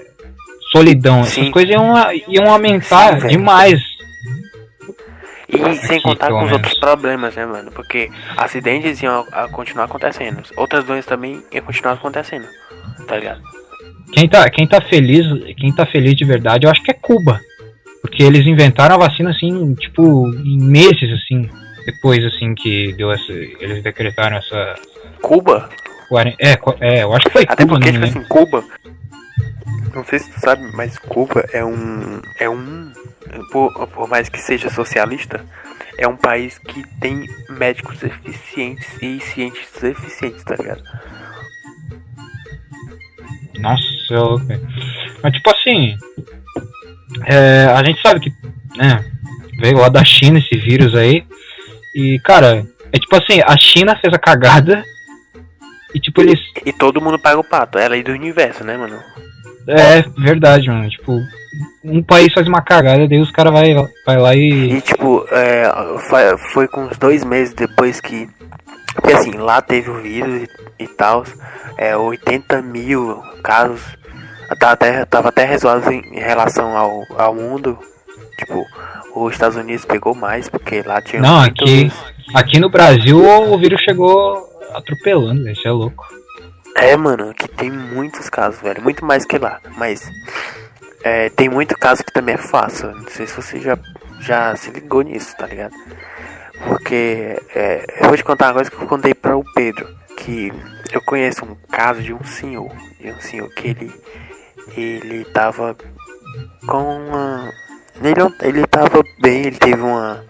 [0.70, 1.40] solidão, Sim.
[1.40, 1.94] essas coisas iam,
[2.28, 3.80] iam aumentar Sim, demais.
[5.48, 6.52] E sem Aqui, contar pelo com os menos.
[6.52, 7.72] outros problemas, né, mano?
[7.72, 10.42] Porque acidentes iam a, a continuar acontecendo.
[10.54, 12.46] Outras doenças também iam continuar acontecendo.
[13.08, 13.40] Tá ligado?
[14.12, 15.26] Quem tá, quem tá feliz,
[15.56, 17.40] quem tá feliz de verdade, eu acho que é Cuba.
[18.02, 21.48] Porque eles inventaram a vacina assim, tipo, em meses, assim,
[21.86, 23.32] depois, assim, que deu essa.
[23.32, 24.74] Eles decretaram essa.
[25.22, 25.70] Cuba?
[26.12, 28.64] Quaren- É, co- é eu acho que foi Até Cuba, porque, não tipo assim, Cuba.
[29.94, 32.20] Não sei se tu sabe, mas Cuba é um.
[32.38, 32.92] É um.
[33.50, 35.44] Por, por mais que seja socialista,
[35.98, 40.82] é um país que tem médicos eficientes e cientistas eficientes, tá ligado?
[43.58, 44.68] Nossa, velho.
[45.22, 45.96] Mas tipo assim,
[47.26, 48.32] é, a gente sabe que,
[48.76, 49.04] né,
[49.60, 51.24] veio lá da China esse vírus aí.
[51.94, 54.84] E, cara, é tipo assim, a China fez a cagada
[55.94, 56.40] e tipo eles.
[56.64, 57.78] E todo mundo paga o pato.
[57.78, 58.98] É a lei do universo, né, mano?
[59.66, 60.88] É verdade, mano.
[60.88, 61.20] Tipo,
[61.84, 63.74] um país faz uma cagada, daí os caras vai,
[64.06, 64.74] vai lá e.
[64.74, 65.70] E tipo, é,
[66.08, 68.28] foi, foi com uns dois meses depois que.
[68.94, 71.24] Porque assim, lá teve o vírus e, e tal.
[71.76, 73.80] É, 80 mil casos.
[74.58, 77.78] Tava até, tava até resolvido em, em relação ao, ao mundo.
[78.38, 78.66] Tipo,
[79.14, 81.22] os Estados Unidos pegou mais, porque lá tinha.
[81.22, 81.90] Não, aqui,
[82.34, 85.52] aqui no Brasil o vírus chegou atropelando, velho.
[85.52, 86.06] Isso é louco.
[86.74, 88.82] É, mano, aqui tem muitos casos, velho.
[88.82, 89.60] Muito mais que lá.
[89.76, 90.08] Mas
[91.04, 92.92] é, tem muito caso que também é fácil.
[92.92, 93.78] Não sei se você já,
[94.20, 95.74] já se ligou nisso, tá ligado?
[96.68, 99.88] Porque é, eu vou te contar uma coisa que eu contei para o Pedro.
[100.16, 100.52] Que
[100.92, 102.70] eu conheço um caso de um senhor.
[103.00, 103.92] De um senhor que ele.
[104.76, 105.76] Ele tava
[106.66, 107.52] com uma.
[108.02, 110.24] Ele, ele tava bem, ele teve uma.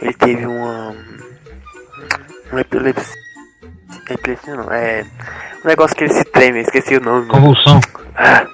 [0.00, 0.96] Ele teve uma.
[2.50, 3.25] Uma epilepsia.
[4.46, 5.04] Não, é.
[5.64, 7.26] Um negócio que ele se treme, eu esqueci o nome.
[7.26, 7.80] Convulsão.
[8.14, 8.46] Ah,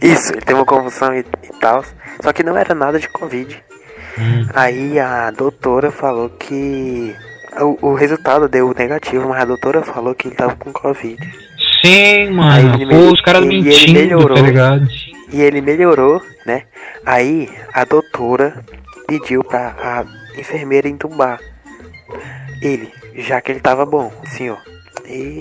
[0.00, 1.84] Isso, ele teve uma convulsão e, e tal.
[2.22, 3.62] Só que não era nada de Covid.
[4.18, 4.46] Hum.
[4.54, 7.14] Aí a doutora falou que.
[7.60, 11.16] O, o resultado deu negativo, mas a doutora falou que ele tava com Covid.
[11.82, 12.82] Sim, Aí mano.
[12.82, 14.36] ele Pô, os caras e ele mentindo, melhorou.
[14.36, 14.86] tá ligado?
[15.32, 16.62] E ele melhorou, né?
[17.04, 18.64] Aí a doutora
[19.08, 20.04] pediu pra a
[20.38, 21.40] enfermeira entubar
[22.62, 24.58] ele, já que ele tava bom, senhor.
[25.06, 25.40] E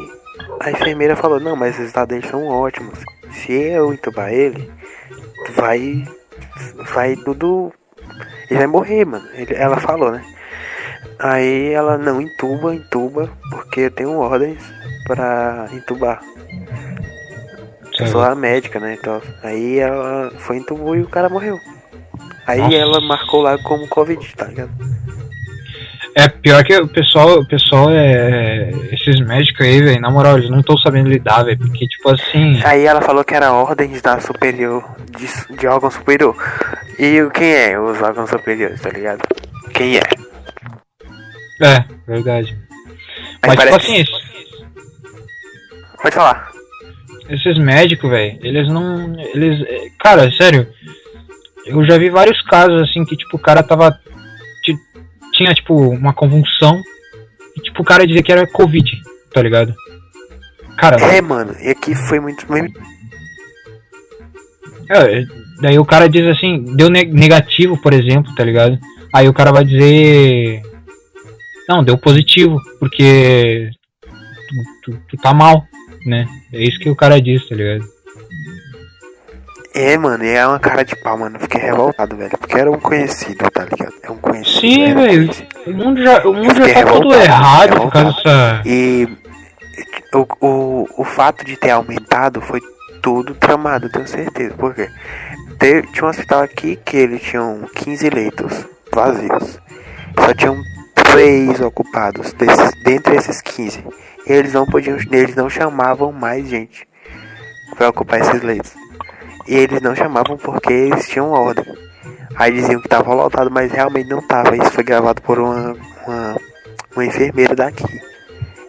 [0.59, 2.99] a enfermeira falou, não, mas os resultados dele são ótimos.
[3.32, 4.71] Se eu entubar ele,
[5.55, 6.03] vai.
[6.93, 7.71] Vai tudo.
[8.49, 9.28] Ele vai morrer, mano.
[9.34, 10.23] Ele- ela falou, né?
[11.19, 14.63] Aí ela não entuba, entuba, porque eu tenho ordens
[15.05, 16.21] pra entubar.
[17.99, 18.93] Eu sou a médica, né?
[18.99, 21.59] Então, aí ela foi entubou e o cara morreu.
[22.45, 22.75] Aí Nossa.
[22.75, 24.71] ela marcou lá como Covid, tá ligado?
[26.20, 28.72] É pior que o pessoal, o pessoal é.
[28.91, 31.59] Esses médicos aí, velho, na moral, eles não estão sabendo lidar, velho.
[31.59, 32.59] Porque, tipo assim.
[32.65, 34.84] Aí ela falou que era ordens da superior,
[35.15, 36.36] de, de órgão superior.
[36.97, 39.22] E o- quem é os órgãos superiores, tá ligado?
[39.76, 40.01] Quem é?
[41.61, 42.57] É, verdade.
[43.43, 44.28] Aí Mas, tipo assim, que-
[46.01, 46.49] Pode falar.
[47.30, 49.20] esses médicos, velho, eles não.
[49.20, 49.61] Eles.
[49.68, 50.68] é, Cara, sério.
[51.65, 53.99] Eu já vi vários casos, assim, que, tipo, o cara tava.
[55.38, 56.82] Ti- Tinha, tipo, uma convulsão.
[57.56, 58.90] E, tipo, o cara dizia que era Covid,
[59.34, 59.74] tá ligado?
[60.78, 62.48] Cara, É, mano, e aqui foi muito.
[62.50, 62.80] muito-
[64.90, 65.24] É,
[65.62, 68.78] daí o cara diz assim, deu ne- negativo, por exemplo, tá ligado?
[69.14, 70.62] Aí o cara vai dizer.
[71.68, 73.70] Não, deu positivo, porque
[74.84, 75.66] tu, tu, tu tá mal,
[76.06, 76.26] né?
[76.54, 77.84] É isso que o cara diz, tá ligado?
[79.80, 81.39] É, mano, é uma cara de pau, mano.
[81.39, 82.36] Fiquei revoltado, velho.
[82.36, 83.93] Porque era um conhecido, tá ligado?
[84.01, 84.59] É um conhecido.
[84.59, 85.30] Sim, velho.
[85.67, 87.91] O mundo já, o mundo já tá todo revoltado, errado por revoltado.
[87.91, 88.61] causa dessa.
[88.65, 89.07] E
[90.15, 92.59] o, o, o fato de ter aumentado foi
[93.03, 94.55] tudo tramado, tenho certeza.
[94.55, 94.89] Por quê?
[95.93, 99.59] Tinha um hospital aqui que eles tinham 15 leitos vazios.
[100.19, 100.57] Só tinham
[100.95, 103.86] 3 ocupados desses, dentre esses 15.
[104.25, 106.88] E eles não podiam, eles não chamavam mais gente
[107.78, 108.87] para ocupar esses leitos.
[109.48, 111.66] E eles não chamavam porque eles tinham ordem.
[112.36, 114.56] Aí diziam que tava lotado, mas realmente não tava.
[114.56, 115.76] Isso foi gravado por uma,
[116.06, 116.36] uma,
[116.95, 117.86] uma enfermeira daqui.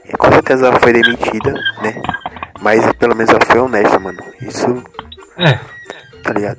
[0.07, 1.53] E com certeza ela foi demitida,
[1.83, 2.01] né?
[2.61, 4.19] Mas pelo menos ela foi honesta, mano.
[4.41, 4.83] Isso,
[5.37, 5.59] É,
[6.23, 6.59] tá ligado?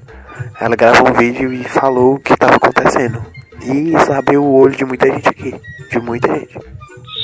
[0.59, 3.25] Ela gravou um vídeo e falou o que tava acontecendo.
[3.63, 5.59] E isso abriu o olho de muita gente aqui.
[5.89, 6.57] De muita gente.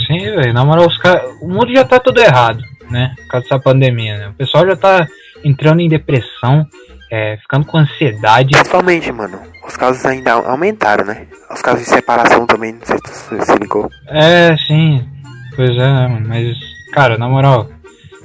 [0.08, 0.54] sim, velho.
[0.54, 1.28] Na moral, os cara...
[1.42, 3.14] o mundo já tá todo errado, né?
[3.18, 4.28] Por causa dessa pandemia, né?
[4.30, 5.08] O pessoal já tá
[5.46, 6.68] entrando em depressão,
[7.12, 8.50] é, ficando com ansiedade.
[8.50, 9.40] Principalmente, mano.
[9.66, 11.28] Os casos ainda aumentaram, né?
[11.52, 13.90] Os casos de separação também, não sei se se ligou.
[14.08, 15.08] É, sim.
[15.56, 16.28] Pois é, mano?
[16.28, 16.58] Mas,
[16.92, 17.70] cara, na moral,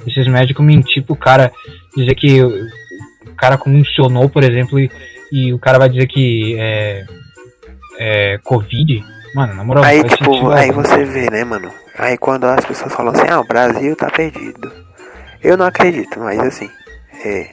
[0.05, 1.51] esses médicos mentir pro cara,
[1.95, 4.91] dizer que o cara convulsionou, por exemplo, e,
[5.31, 7.05] e o cara vai dizer que é,
[7.99, 9.03] é Covid.
[9.35, 10.81] Mano, na moral, Aí, tipo, aí algum.
[10.81, 11.71] você vê, né, mano?
[11.97, 14.71] Aí quando as pessoas falam assim, ah, o Brasil tá perdido.
[15.41, 16.69] Eu não acredito, mas assim,
[17.25, 17.51] é.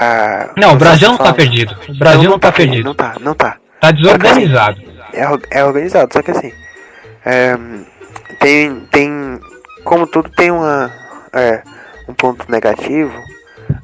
[0.00, 1.76] a- Não, o as Brasil não tá perdido.
[1.88, 2.84] O Brasil não tá perdido.
[2.84, 3.56] Não tá, não tá.
[3.80, 4.80] Tá desorganizado.
[5.12, 6.52] É, é organizado, só que assim.
[7.24, 7.56] é,
[8.40, 8.80] tem.
[8.90, 9.40] Tem.
[9.84, 10.90] Como tudo tem uma.
[11.32, 11.62] É,
[12.08, 13.12] um ponto negativo.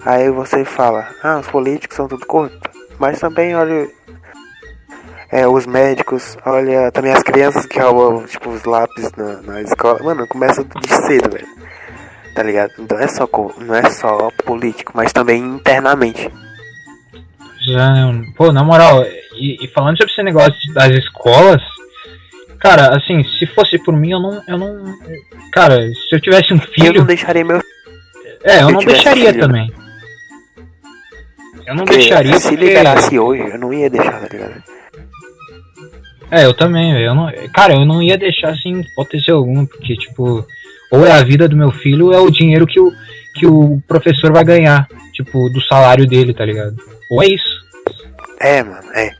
[0.04, 2.60] Aí você fala, ah, os políticos são tudo corruptos.
[2.98, 3.88] Mas também olha.
[5.32, 10.02] É, os médicos, olha também as crianças que roubam, tipo, os lápis na, na escola.
[10.02, 11.46] Mano, começa de cedo, velho.
[12.34, 12.72] Tá ligado?
[12.78, 13.28] Então é só,
[13.58, 16.30] não é só político, mas também internamente.
[17.66, 17.92] Já,
[18.36, 19.04] pô, na moral,
[19.34, 21.60] e, e falando sobre esse negócio das escolas,
[22.58, 24.98] cara, assim, se fosse por mim, eu não, eu não,
[25.52, 27.60] cara, se eu tivesse um Eu não filho, deixaria meu
[28.42, 29.72] é, eu eu não deixaria filho, também.
[31.66, 34.62] Eu não Porque deixaria se porque, liberasse hoje, eu não ia deixar, tá ligado?
[36.30, 39.94] é, eu também, velho, eu não, cara, eu não ia deixar sem hipótese alguma, porque
[39.94, 40.44] tipo,
[40.90, 42.90] ou é a vida do meu filho, ou é o dinheiro que o
[43.32, 46.74] que o professor vai ganhar, tipo, do salário dele, tá ligado?
[47.10, 47.60] Ou é isso.
[48.40, 49.14] É, mano, é.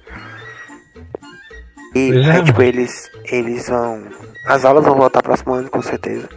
[1.94, 2.68] E Pois é, aí, tipo, mano.
[2.68, 4.04] eles, eles vão.
[4.46, 6.28] As aulas vão voltar próximo ano, com certeza.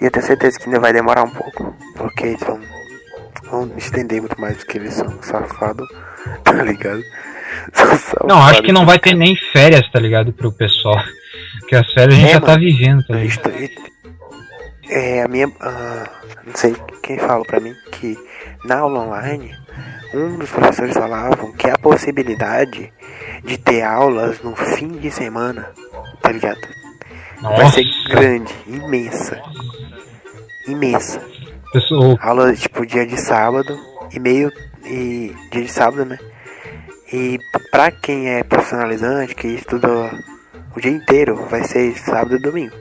[0.00, 1.76] E eu tenho certeza que ainda vai demorar um pouco.
[1.96, 2.60] Porque eles vão,
[3.50, 5.86] vão estender muito mais do que eles são safados.
[6.44, 7.02] Tá ligado?
[7.72, 10.96] São Não, acho que não vai ter nem férias, tá ligado, pro pessoal.
[11.60, 12.60] Porque as férias a gente É, já tá mano.
[12.60, 13.91] vivendo, tá ligado?
[14.92, 15.50] É, a minha.
[15.60, 16.04] ah,
[16.46, 18.18] não sei quem falou pra mim que
[18.64, 19.56] na aula online,
[20.14, 22.92] um dos professores falavam que a possibilidade
[23.42, 25.70] de ter aulas no fim de semana,
[26.20, 26.60] tá ligado?
[27.40, 29.40] Vai Nossa, ser grande, imensa.
[30.68, 31.20] Imensa.
[31.72, 33.76] pessoal, Aula tipo dia de sábado
[34.12, 34.52] e meio.
[34.84, 36.18] E dia de sábado, né?
[37.12, 37.38] E
[37.70, 39.88] pra quem é profissionalizante, que estuda
[40.74, 42.74] o dia inteiro, vai ser sábado e domingo.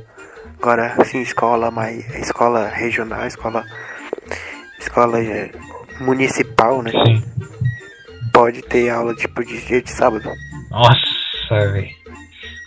[0.62, 2.08] Agora, assim, escola mais.
[2.16, 3.66] escola regional, escola.
[4.80, 5.52] escola eh,
[6.00, 6.92] municipal, né?
[6.92, 7.24] sim.
[8.32, 10.30] Pode ter aula tipo de dia de sábado.
[10.70, 11.90] Nossa, velho.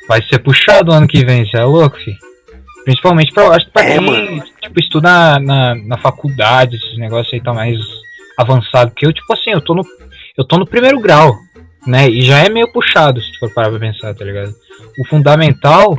[0.09, 2.13] Vai ser puxado ano que vem, você é louco, fi.
[2.85, 4.45] Principalmente pra, acho que pra É, quem mano.
[4.61, 7.79] tipo, estuda na, na, na faculdade, esses negócios aí tá mais
[8.37, 8.91] avançado.
[8.91, 9.83] Porque eu, tipo assim, eu tô no.
[10.37, 11.33] Eu tô no primeiro grau,
[11.87, 12.09] né?
[12.11, 14.53] E já é meio puxado, se tu for parar pra pensar, tá ligado?
[14.99, 15.97] O fundamental,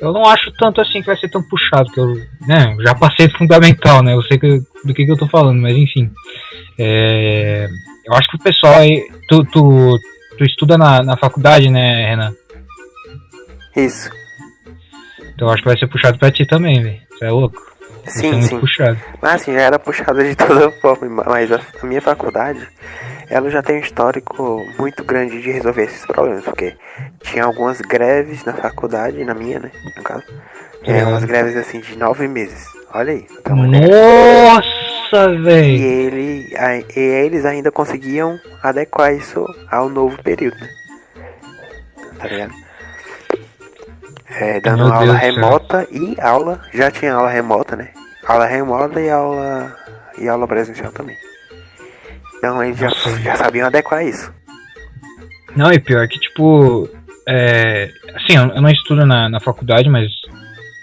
[0.00, 2.14] eu não acho tanto assim que vai ser tão puxado, que eu,
[2.46, 4.14] né, já passei do fundamental, né?
[4.14, 6.10] Eu sei que, do que, que eu tô falando, mas enfim.
[6.78, 7.66] É,
[8.04, 9.08] eu acho que o pessoal aí.
[9.28, 9.98] Tu, tu,
[10.36, 12.32] tu estuda na, na faculdade, né, Renan?
[13.76, 14.10] Isso.
[15.34, 17.00] Então eu acho que vai ser puxado pra ti também, velho.
[17.10, 17.75] Você é louco?
[18.08, 18.60] Sim, sim.
[18.60, 18.98] puxado.
[19.20, 22.66] Mas assim, já era puxada de toda forma, mas a, a minha faculdade,
[23.28, 26.76] ela já tem um histórico muito grande de resolver esses problemas, porque
[27.22, 30.22] tinha algumas greves na faculdade, na minha, né, no caso.
[30.84, 31.10] É, Uhum.
[31.10, 32.64] umas greves assim de nove meses.
[32.94, 33.26] Olha aí.
[33.40, 35.82] então, Nossa, E, velho.
[35.82, 40.68] ele, a- e eles ainda conseguiam adequar isso ao novo período, né?
[42.18, 42.54] Tá ligado?
[44.28, 47.90] É, dando Meu aula Deus remota e aula, já tinha aula remota, né?
[48.26, 49.76] Aula remota e aula.
[50.18, 51.16] e aula presencial também.
[52.36, 52.88] Então eles já,
[53.22, 54.32] já sabiam adequar isso.
[55.54, 56.88] Não, e pior que, tipo,
[57.26, 60.10] é, assim, eu não estudo na, na faculdade, mas,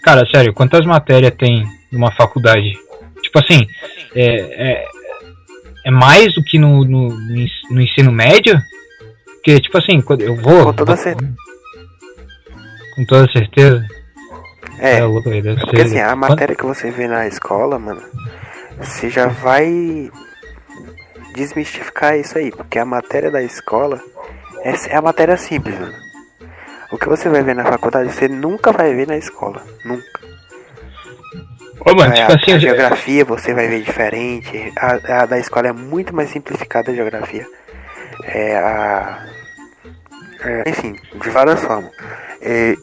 [0.03, 2.73] cara, sério, quantas matérias tem numa faculdade?
[3.21, 3.67] Tipo assim,
[4.15, 4.85] é, é,
[5.85, 8.59] é mais do que no, no, no ensino médio?
[9.35, 10.63] Porque, tipo assim, quando eu vou.
[10.65, 11.33] Com toda certeza.
[12.95, 13.85] Com toda certeza.
[14.79, 18.01] É, louco, deve porque ser- assim, a matéria que você vê na escola, mano,
[18.77, 20.09] você já vai
[21.35, 23.99] desmistificar isso aí, porque a matéria da escola
[24.63, 25.93] é, é a matéria simples, mano.
[26.91, 29.63] O que você vai ver na faculdade, você nunca vai ver na escola.
[29.83, 30.03] Nunca.
[31.85, 34.71] Ô, mano, É, tipo a, assim, a geografia você vai ver diferente.
[34.77, 37.47] A, a da escola é muito mais simplificada a geografia.
[38.25, 39.25] É a.
[40.43, 41.91] é, enfim, de várias formas.
[42.43, 42.75] É,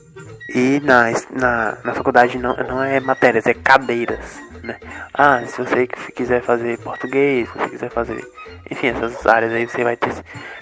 [0.55, 4.41] e na, na, na faculdade não, não é matérias, é cadeiras.
[4.63, 4.77] Né?
[5.15, 8.25] Ah, se você qu- quiser fazer português, se você quiser fazer.
[8.71, 10.13] Enfim, essas áreas aí você vai ter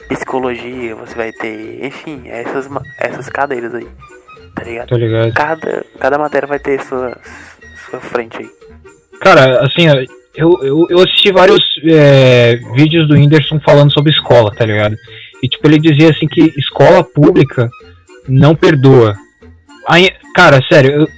[0.09, 1.84] psicologia, você vai ter.
[1.84, 2.68] Enfim, essas,
[2.99, 3.86] essas cadeiras aí.
[4.55, 4.88] Tá ligado?
[4.88, 5.32] tô ligado.
[5.32, 7.16] Cada, cada matéria vai ter sua,
[7.88, 8.49] sua frente aí.
[9.20, 9.86] Cara, assim,
[10.34, 14.96] eu, eu, eu assisti vários é, vídeos do Whindersson falando sobre escola, tá ligado?
[15.42, 17.68] E tipo, ele dizia assim que escola pública
[18.29, 19.16] não perdoa.
[19.89, 21.09] Aí, cara, sério, eu,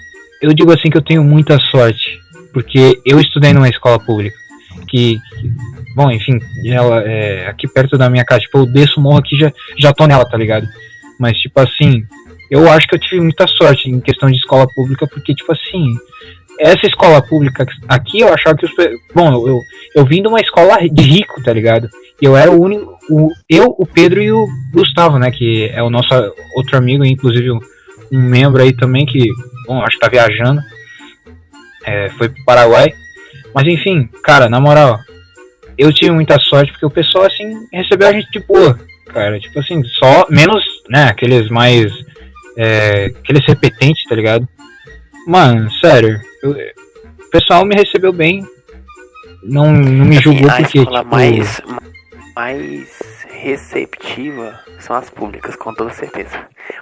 [0.43, 2.19] eu digo assim que eu tenho muita sorte,
[2.53, 4.37] porque eu estudei numa escola pública.
[4.89, 5.53] Que, que-
[5.95, 9.53] bom, enfim, ela é aqui perto da minha casa, tipo, eu desço morro aqui já
[9.79, 10.67] já tô nela, tá ligado?
[11.19, 12.05] Mas tipo assim,
[12.51, 15.87] eu acho que eu tive muita sorte em questão de escola pública, porque tipo assim,
[16.59, 18.73] essa escola pública aqui, eu achava que os.
[19.15, 19.63] Bom, eu, eu,
[19.97, 21.89] eu vim de uma escola de rico, tá ligado?
[22.21, 22.99] E eu era o único.
[23.11, 25.31] O, eu, o Pedro e o Gustavo, né?
[25.31, 26.09] Que é o nosso
[26.55, 27.61] outro amigo, inclusive um
[28.13, 29.29] um membro aí também que,
[29.69, 30.61] bom, acho que tá viajando.
[31.85, 32.93] É, foi pro Paraguai.
[33.55, 34.99] Mas enfim, cara, na moral,
[35.79, 38.77] eu tive muita sorte porque o pessoal, assim, recebeu a gente de boa,
[39.13, 39.39] cara.
[39.39, 40.27] Tipo assim, só.
[40.29, 41.05] Menos, né?
[41.05, 41.93] Aqueles mais.
[42.57, 44.49] É, aqueles repetentes, tá ligado?
[45.27, 48.45] Mano, sério, eu- o pessoal me recebeu bem.
[49.45, 50.81] Não, não me Assim, julgou a porque.
[50.81, 51.63] tipo, mais,
[52.41, 56.39] mais receptiva são as públicas, com toda certeza.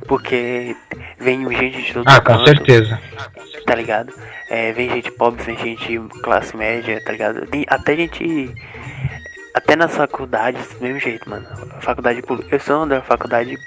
[0.07, 0.77] Porque
[1.19, 3.01] vem gente de todo Ah, com canto, certeza.
[3.67, 4.13] tá ligado?
[4.49, 7.45] É, vem gente pobre, vem gente classe média, tá ligado?
[7.47, 8.55] Tem até gente.
[9.53, 11.45] Até nas faculdades, do mesmo jeito, mano.
[11.81, 12.55] Faculdade pública.
[12.55, 13.59] Eu sou da faculdade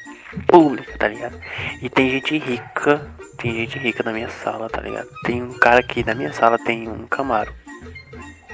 [0.47, 1.37] pública, tá ligado?
[1.81, 3.01] E tem gente rica.
[3.37, 5.09] Tem gente rica na minha sala, tá ligado?
[5.25, 7.51] Tem um cara aqui na minha sala, tem um Camaro.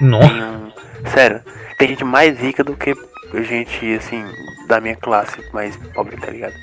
[0.01, 0.71] Nossa, Tem um.
[1.13, 1.41] Sério,
[1.77, 2.95] tem gente mais rica do que
[3.33, 4.23] gente, assim,
[4.67, 6.55] da minha classe, mais pobre, tá ligado?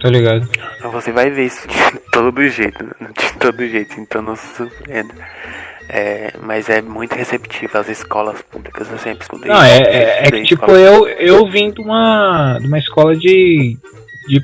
[0.00, 0.48] tô ligado.
[0.92, 1.74] Você vai ver isso de
[2.12, 2.92] todo jeito, né?
[3.16, 5.14] de todo jeito, então não se surpreenda.
[5.90, 9.50] É, mas é muito receptivo as escolas públicas, eu sempre escutei.
[9.50, 13.78] Não, é, é, é que tipo, eu, eu vim de uma, de uma escola de,
[14.28, 14.40] de,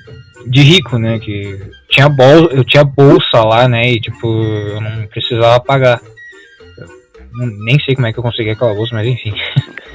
[0.47, 1.19] de rico, né?
[1.19, 1.61] Que
[1.91, 3.91] tinha bol, eu tinha bolsa lá, né?
[3.91, 6.01] E tipo, eu não precisava pagar.
[7.35, 9.35] Nem sei como é que eu consegui aquela bolsa, mas enfim.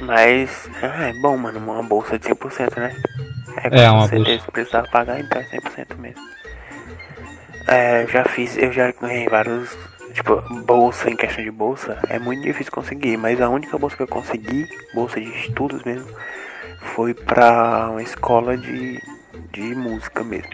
[0.02, 2.94] Mas ah, é bom, mano, uma bolsa de 100%, né?
[3.56, 4.44] É, com uma certeza, bolsa.
[4.44, 6.22] Se precisar pagar, então é 100% mesmo.
[7.66, 9.76] É, eu já fiz, eu já ganhei vários.
[10.14, 14.02] Tipo, bolsa em questão de bolsa é muito difícil conseguir, mas a única bolsa que
[14.02, 16.08] eu consegui, bolsa de estudos mesmo,
[16.94, 19.00] foi pra uma escola de,
[19.52, 20.50] de música mesmo.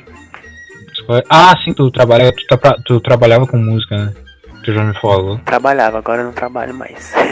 [1.31, 4.26] Ah, sim, tu, trabalha, tu, tu trabalhava com música, né?
[4.67, 5.39] Tu já me falou.
[5.45, 7.15] Trabalhava, agora eu não trabalho mais.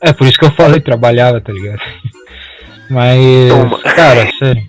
[0.00, 1.80] É, por isso que eu falei, trabalhava, tá ligado?
[2.88, 3.18] Mas,
[3.48, 3.82] Toma.
[3.82, 4.62] cara, sério.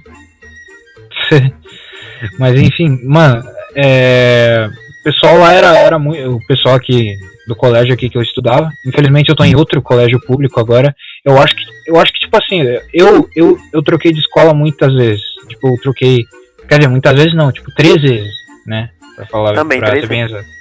[2.39, 3.43] Mas enfim, mano,
[3.75, 4.67] é.
[4.99, 6.35] O pessoal lá era, era muito.
[6.35, 7.15] O pessoal aqui
[7.47, 8.71] do colégio aqui que eu estudava.
[8.83, 10.95] Infelizmente eu tô em outro colégio público agora.
[11.23, 14.91] Eu acho que, eu acho que tipo assim, eu, eu, eu troquei de escola muitas
[14.95, 15.21] vezes.
[15.47, 16.25] Tipo, eu troquei.
[16.67, 18.33] Quer dizer, muitas vezes não, tipo, três vezes,
[18.65, 18.89] né?
[19.15, 20.58] Pra falar Também, pra três ser bem exato.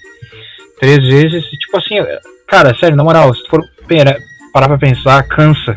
[0.81, 1.97] Três vezes, tipo assim,
[2.47, 3.64] cara, sério, na moral, se tu for
[4.53, 5.76] parar pra pensar, cansa.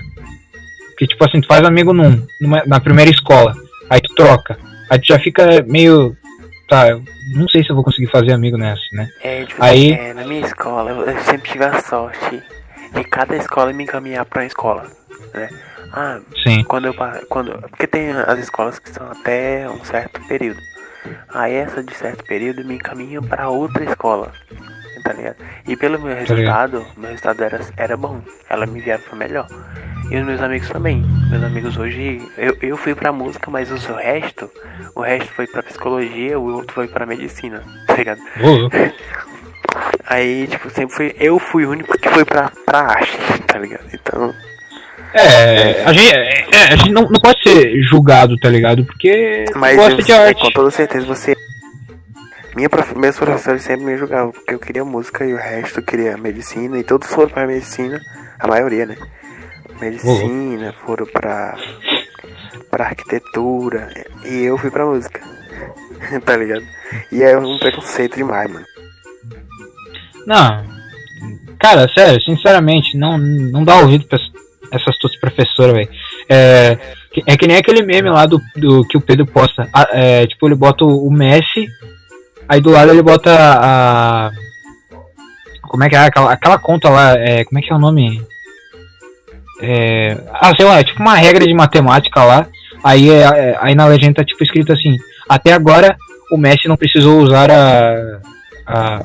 [0.89, 3.53] Porque, tipo assim, tu faz amigo num, numa- na primeira escola,
[3.89, 4.57] aí tu troca,
[4.89, 6.15] aí tu já fica meio.
[6.67, 9.09] Tá, eu não sei se eu vou conseguir fazer amigo nessa, né?
[9.21, 12.41] É, tipo, Aí- é, na minha escola, eu, sempre tive a sorte
[12.93, 14.83] de cada escola me encaminhar pra uma escola,
[15.33, 15.49] né?
[15.93, 16.93] Ah, Sim, quando eu
[17.27, 20.61] quando porque tem as escolas que são até um certo período
[21.33, 24.31] aí essa de certo período me encaminha para outra escola
[25.01, 25.35] tá ligado
[25.67, 29.47] e pelo meu resultado meu resultado era era bom ela me enviava para melhor
[30.09, 33.93] e os meus amigos também meus amigos hoje eu, eu fui para música mas o
[33.95, 34.49] resto
[34.95, 38.69] o resto foi para psicologia o outro foi para medicina tá ligado vou.
[40.07, 41.15] Aí, tipo, sempre fui.
[41.17, 43.85] Eu fui o único que foi pra, pra arte, tá ligado?
[43.93, 44.33] Então.
[45.13, 48.83] É, a gente, é, é, a gente não, não pode ser julgado, tá ligado?
[48.83, 50.41] Porque Mas gosta eu- de arte.
[50.41, 51.33] com toda certeza você.
[52.55, 52.93] Minha prof...
[52.97, 56.83] Meus professores sempre me julgavam, porque eu queria música e o resto queria medicina, e
[56.83, 57.99] todos foram pra medicina,
[58.39, 58.97] a maioria, né?
[59.79, 61.57] Medicina, foram pra.
[62.69, 63.89] pra arquitetura,
[64.25, 65.19] e eu fui pra música.
[66.25, 66.63] tá ligado?
[67.11, 68.65] E é um preconceito demais, mano.
[70.25, 70.63] Não.
[71.59, 74.19] Cara, sério, sinceramente, não, não dá ouvido pra
[74.71, 75.89] essas tuas professoras, velho.
[76.27, 76.75] É,
[77.11, 79.69] que- é que nem aquele meme lá do, do que o Pedro posta.
[79.73, 81.67] Ah, é, tipo, ele bota o Messi,
[82.51, 84.31] aí do lado ele bota a.
[85.61, 85.99] Como é que é?
[85.99, 88.21] Aquela, aquela conta lá, é, como é que é o nome?
[89.61, 92.45] É, ah, sei lá, é tipo uma regra de matemática lá.
[92.83, 94.97] Aí, é, é- aí na legenda tá tipo escrito assim:
[95.29, 95.95] Até agora
[96.29, 98.19] o Messi não precisou usar a.
[98.67, 98.99] a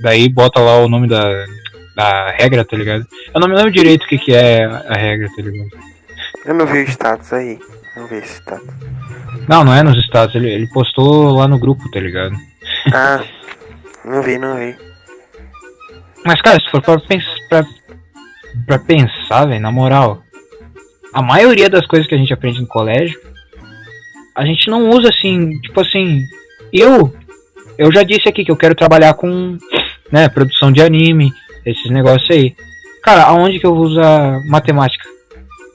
[0.00, 1.24] Daí bota lá o nome da,
[1.96, 3.04] da regra, tá ligado?
[3.34, 5.70] Eu não me lembro direito o que, que é a regra, tá ligado?
[6.44, 7.58] Eu não vi o status aí.
[7.96, 8.68] Não vi esse status.
[9.48, 12.36] Não, não é nos status, ele, ele postou lá no grupo, tá ligado?
[12.92, 13.24] Ah,
[14.04, 14.76] não vi, não vi.
[16.24, 17.64] Mas, cara, se for pra, pens pra,
[18.66, 20.22] pra pensar, velho, na moral,
[21.12, 23.18] a maioria das coisas que a gente aprende no colégio,
[24.34, 26.22] a gente não usa assim, tipo assim,
[26.72, 27.14] eu,
[27.78, 29.56] eu já disse aqui que eu quero trabalhar com,
[30.12, 31.32] né, produção de anime,
[31.64, 32.54] esses negócios aí.
[33.02, 35.08] Cara, aonde que eu vou usar matemática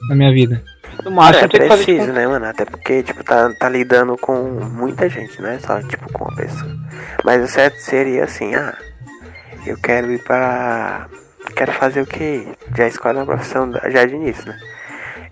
[0.10, 0.62] na minha vida?
[1.04, 2.46] No máximo É que fazer tipo, preciso, né, mano?
[2.46, 6.36] Até porque, tipo, tá, tá lidando com muita gente, não é só, tipo, com uma
[6.36, 6.72] pessoa.
[7.24, 8.76] Mas o certo seria assim, ah,
[9.66, 11.08] eu quero ir para...
[11.56, 12.48] Quero fazer o quê?
[12.78, 14.58] Já escolhe uma profissão da- já de início, né?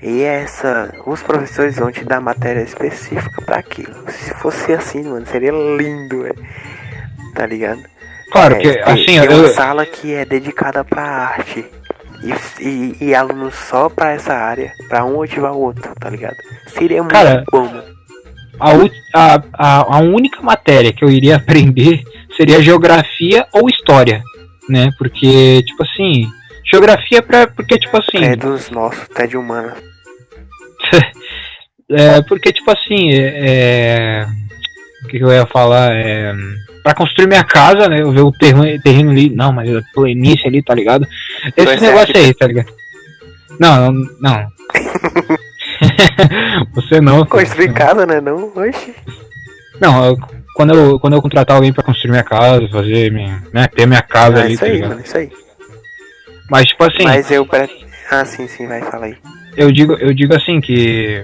[0.02, 0.94] E essa...
[1.06, 3.94] Os professores vão te dar matéria específica pra aquilo.
[4.12, 6.46] Se fosse assim, mano, seria lindo, velho.
[7.36, 7.82] Tá ligado?
[8.32, 11.66] Claro É, que, tem, assim, tem eu, uma sala que é dedicada pra arte.
[12.22, 16.36] E, e, e alunos só pra essa área, pra um motivar o outro, tá ligado?
[16.68, 17.84] Seria muito Cara, bom, mano.
[18.60, 22.04] a, a, a, a única matéria que eu iria aprender
[22.36, 24.22] seria geografia ou história,
[24.68, 24.90] né?
[24.98, 26.28] Porque, tipo assim,
[26.70, 29.76] geografia pra, porque, tipo assim, É dos nossos, até de humana.
[31.90, 34.28] é, porque, tipo assim, é, é,
[35.04, 35.92] o que, que eu ia falar?
[35.96, 36.34] É,
[36.84, 38.02] pra construir minha casa, né?
[38.02, 41.08] Eu ver o terreno, terreno ali, não, mas a planície ali, tá ligado?
[41.56, 42.72] Esse negócio aí, tá ligado?
[43.60, 44.10] Não, não.
[44.22, 44.48] não.
[46.76, 47.26] Você não.
[47.26, 47.46] cara.
[47.46, 48.20] Construir casa, né?
[48.22, 48.94] Não, oxe.
[49.80, 50.18] Não, eu-
[50.56, 54.02] quando eu, quando eu contratar alguém pra construir minha casa, fazer minha, né, ter minha
[54.02, 54.90] casa Ah, ali, isso tá aí, ligado?
[54.90, 55.30] mano, isso aí.
[56.52, 57.70] Mas tipo assim, Mas eu pre...
[58.12, 59.16] Ah, sim, sim, vai, fala aí.
[59.56, 61.24] eu digo, eu digo assim que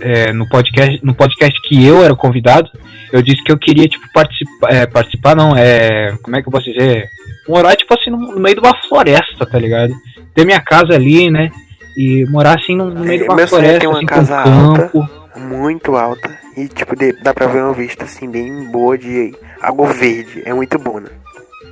[0.00, 2.68] é, no podcast, no podcast que eu era convidado,
[3.16, 6.52] eu disse que eu queria tipo participar, é, participar não, é, como é que eu
[6.52, 7.08] posso dizer?
[7.48, 9.94] Morar tipo assim no, no meio de uma floresta, tá ligado?
[10.34, 11.50] Ter minha casa ali, né?
[11.96, 14.06] E morar assim no, no meio de uma Meu sonho é floresta, ter uma assim,
[14.06, 15.08] casa com campo.
[15.36, 16.38] Muito alta.
[16.56, 20.42] E, tipo, de- dá pra ver uma vista, assim, bem boa de água verde.
[20.44, 21.08] É muito bom, né?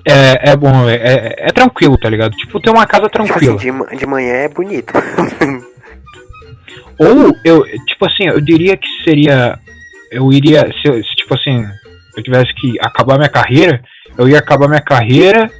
[0.04, 2.32] É, é bom, é, é, é tranquilo, tá ligado?
[2.36, 3.86] Tipo, ter uma casa Tipo assim, tranquila.
[3.90, 4.92] de, de manhã é bonito.
[6.98, 9.58] Ou eu, tipo assim, eu diria que seria.
[10.12, 10.70] Eu iria.
[10.80, 11.64] Se, se, tipo assim,
[12.16, 13.82] eu tivesse que acabar minha carreira,
[14.16, 15.50] eu ia acabar minha carreira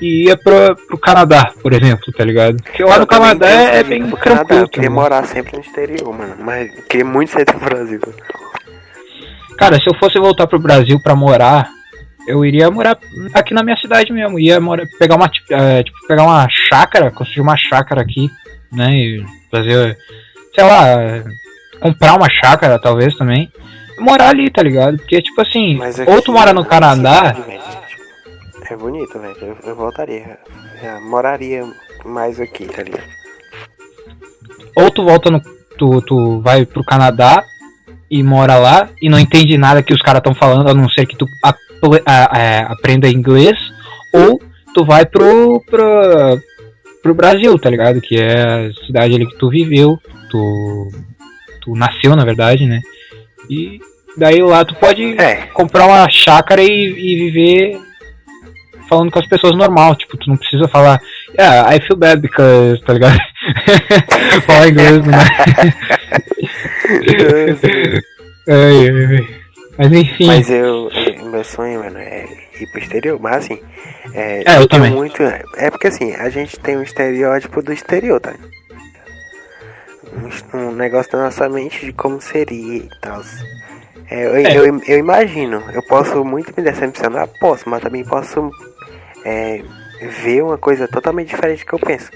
[0.00, 2.56] e ia pro, pro Canadá, por exemplo, tá ligado?
[2.62, 4.62] Porque lá Eu no Canadá é, é bem pro Canadá, tranquilo.
[4.62, 5.02] Eu queria ligado?
[5.02, 6.36] morar sempre no exterior, mano.
[6.38, 8.00] Mas queria muito sair do Brasil.
[9.58, 11.68] Cara, se eu fosse voltar pro Brasil pra morar,
[12.26, 12.98] eu iria morar
[13.34, 14.38] aqui na minha cidade mesmo.
[14.38, 18.30] Ia morar, pegar uma, é, tipo, pegar uma chácara, construir uma chácara aqui,
[18.72, 18.94] né?
[18.94, 19.98] E fazer,
[20.54, 21.24] sei lá,
[21.80, 23.50] comprar uma chácara talvez também.
[23.98, 24.96] Morar ali, tá ligado?
[24.96, 27.50] Porque, tipo assim, Mas ou tu mora no aqui, Canadá, tipo,
[28.70, 29.36] É bonito, velho.
[29.42, 30.38] Eu, eu voltaria.
[30.82, 31.64] Já moraria
[32.04, 33.04] mais aqui, tá ligado?
[34.76, 35.40] ou tu volta no.
[35.78, 37.42] Tu, tu vai pro Canadá
[38.10, 41.06] e mora lá e não entende nada que os caras estão falando, a não ser
[41.06, 43.56] que tu apl- a- a- aprenda inglês,
[44.12, 44.38] ou
[44.74, 46.38] tu vai pro, pro,
[47.02, 48.00] pro Brasil, tá ligado?
[48.00, 49.96] Que é a cidade ali que tu viveu,
[50.30, 50.88] tu,
[51.60, 52.80] tu nasceu, na verdade, né?
[53.48, 53.78] E
[54.16, 57.78] daí lá tu pode É, comprar uma chácara e, e viver
[58.88, 61.00] falando com as pessoas normal, tipo, tu não precisa falar,
[61.38, 63.18] yeah, I feel bad because, tá ligado?
[64.46, 65.16] Falar inglês, né?
[68.48, 69.28] Ai, ai, ai.
[69.78, 72.26] Mas enfim, Mas eu, eu- meu sonho, mano, é
[72.60, 73.18] ir pro exterior.
[73.20, 73.58] Mas assim,
[74.12, 74.90] é, É, eu tenho também.
[74.92, 75.22] muito.
[75.22, 78.34] É porque assim, a gente tem um estereótipo do exterior, tá?
[80.52, 83.22] Um, negócio da nossa mente de como seria e tal.
[84.10, 84.56] É, eu, É.
[84.56, 88.50] Eu, eu imagino, eu posso muito me decepcionar, posso, mas também posso
[89.24, 89.62] é,
[90.22, 92.10] ver uma coisa totalmente diferente do que eu penso.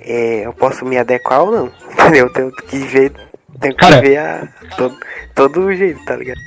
[0.00, 2.26] É, eu posso me adequar ou não, entendeu?
[2.26, 3.12] Eu tenho que ver,
[3.60, 4.00] tenho que Cara.
[4.00, 4.96] ver a, todo,
[5.34, 6.40] todo jeito, tá ligado?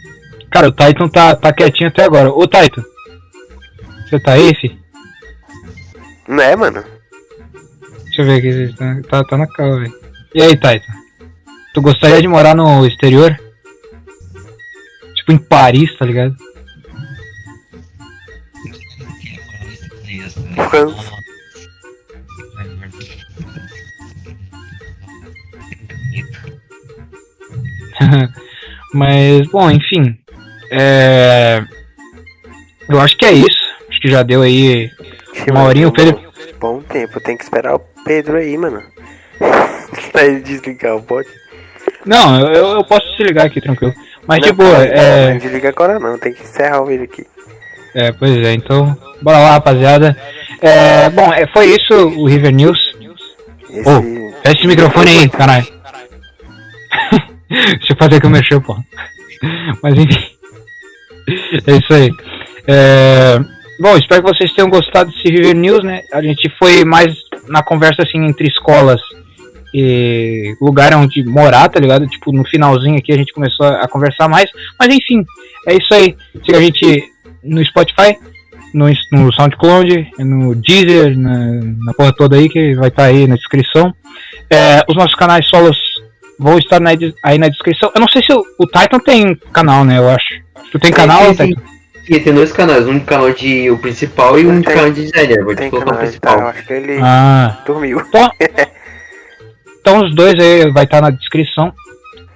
[0.51, 2.29] Cara, o Titan tá, tá quietinho até agora.
[2.31, 2.83] Ô, Titan.
[4.07, 4.79] Você tá aí, fi?
[6.27, 6.83] Não é, mano?
[8.03, 8.75] Deixa eu ver aqui.
[8.77, 10.04] Tá, tá, tá na cama, velho.
[10.35, 10.93] E aí, Titan?
[11.73, 13.35] Tu gostaria de morar no exterior?
[15.15, 16.35] Tipo em Paris, tá ligado?
[20.69, 21.15] França.
[28.93, 30.17] Mas, bom, enfim.
[30.71, 31.63] É...
[32.89, 33.65] Eu acho que é isso.
[33.89, 34.89] Acho que já deu aí.
[35.49, 36.23] Uma horinha, o Pedro-
[36.59, 38.81] Bom tempo, tem que esperar o Pedro aí, mano.
[40.15, 41.27] Pra ele desligar o bot.
[42.05, 43.93] Não, eu, eu posso se ligar aqui, tranquilo.
[44.25, 45.31] Mas de Não, boa, não, é.
[45.31, 47.27] Não desliga agora não, tem que encerrar o vídeo aqui.
[47.93, 48.97] É, pois é, então.
[49.21, 50.17] Bora lá, rapaziada.
[50.61, 52.79] É, bom, é, foi isso o River News.
[53.69, 53.89] Esse...
[53.89, 54.01] Ô,
[54.41, 55.67] fecha esse microfone aí, caralho.
[57.49, 58.75] Deixa eu fazer que eu mexeu, pô.
[59.83, 60.25] Mas enfim.
[61.67, 62.09] É isso aí.
[62.67, 63.39] É,
[63.79, 66.01] Bom, espero que vocês tenham gostado desse River News, né?
[66.13, 67.13] A gente foi mais
[67.47, 69.01] na conversa assim entre escolas
[70.61, 72.07] lugar onde morar, tá ligado?
[72.07, 74.49] Tipo, no finalzinho aqui a gente começou a conversar mais.
[74.79, 75.23] Mas enfim,
[75.67, 76.15] é isso aí.
[76.45, 77.03] Siga a gente
[77.43, 78.15] no Spotify,
[78.73, 81.37] no, no SoundCloud, no Deezer, na,
[81.85, 83.93] na porra toda aí que vai estar aí na descrição.
[84.49, 85.77] É, os nossos canais solos
[86.39, 86.91] vão estar na
[87.23, 87.91] aí na descrição.
[87.95, 89.97] Eu não sei se o, o Titan tem canal, né?
[89.97, 90.43] Eu acho.
[90.71, 91.47] Tu tem canal, sim, sim.
[91.49, 91.61] Titan?
[92.05, 95.43] Sim, tem dois canais, um canal de o principal e um Tem- canal de designer.
[95.43, 95.95] Vou te colocar o tá?
[95.95, 96.47] Eu principal.
[96.49, 97.63] acho que ele Ah.
[97.65, 97.99] dormiu.
[98.07, 98.29] Então
[99.93, 101.73] os dois aí vai estar na descrição.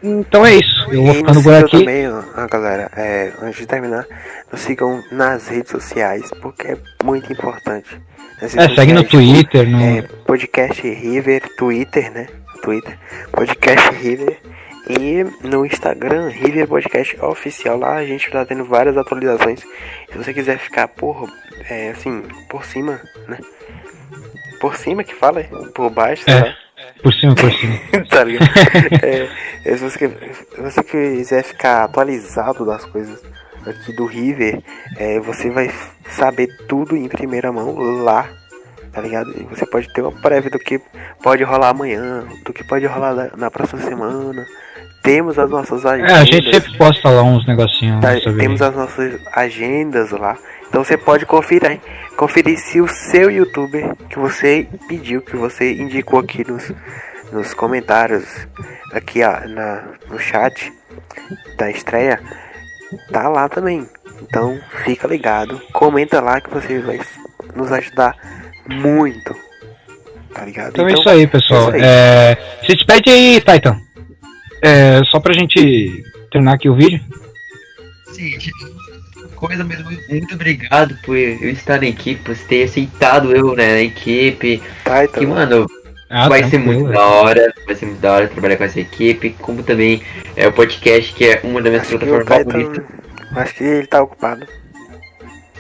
[0.02, 0.88] Então é isso.
[0.92, 1.80] Eu vou ficando por aqui.
[1.80, 4.06] também, ó, galera, é, antes de terminar,
[4.52, 8.00] nos sigam nas redes sociais, porque é muito importante.
[8.42, 9.82] Nas É, segue no sociais, Twitter, no.
[9.82, 12.28] É, podcast River, Twitter, né?
[12.62, 12.98] Twitter,
[13.32, 14.38] podcast River.
[14.90, 19.60] E no Instagram, River Podcast Oficial, lá a gente tá tendo várias atualizações.
[20.12, 21.30] Se você quiser ficar por,
[21.70, 23.38] é, assim, por cima, né?
[24.60, 25.50] Por cima que fala, é?
[25.76, 26.40] por baixo, É.
[26.40, 26.56] lá.
[27.02, 27.74] Por cima, por cima.
[28.10, 28.50] tá ligado?
[29.04, 29.30] É,
[29.66, 30.10] é, se, você,
[30.56, 33.22] se você quiser ficar atualizado das coisas
[33.66, 34.62] aqui do River,
[34.98, 35.72] é, você vai
[36.10, 37.74] saber tudo em primeira mão
[38.04, 38.28] lá,
[38.92, 39.32] tá ligado?
[39.38, 40.82] E você pode ter uma prévia do que
[41.22, 44.46] pode rolar amanhã, do que pode rolar na, próxima semana.
[45.04, 46.14] Temos as nossas É, agendas.
[46.14, 50.38] a gente sempre posta lá uns negocinhos Tá, temos as nossas agendas lá.
[50.70, 51.82] Então você pode conferir,
[52.16, 56.72] conferir se o seu youtuber que você pediu, que você indicou aqui nos,
[57.32, 58.48] nos comentários,
[58.94, 60.72] aqui ó, na, no chat
[61.58, 62.22] da estreia,
[63.12, 63.88] tá lá também.
[64.22, 67.00] Então fica ligado, comenta lá que você vai
[67.56, 68.16] nos ajudar
[68.68, 69.36] muito.
[70.34, 70.70] Tá ligado?
[70.70, 71.74] Então, é isso aí, pessoal.
[71.74, 71.82] é isso aí.
[71.84, 73.82] É, se despede aí, Titan.
[74.62, 77.02] É, só pra gente terminar aqui o vídeo.
[78.16, 78.52] Gente,
[79.40, 83.74] coisa mesmo, muito obrigado por eu estar na equipe, por você ter aceitado eu né,
[83.74, 84.62] na equipe.
[84.84, 85.36] Tá, Que, então.
[85.36, 85.66] mano,
[86.10, 89.36] Ah, vai ser muito da hora, vai ser muito da hora trabalhar com essa equipe,
[89.40, 90.02] como também
[90.36, 92.84] é o podcast, que é uma das minhas plataformas favoritas.
[92.86, 94.46] Titan, acho que ele tá ocupado.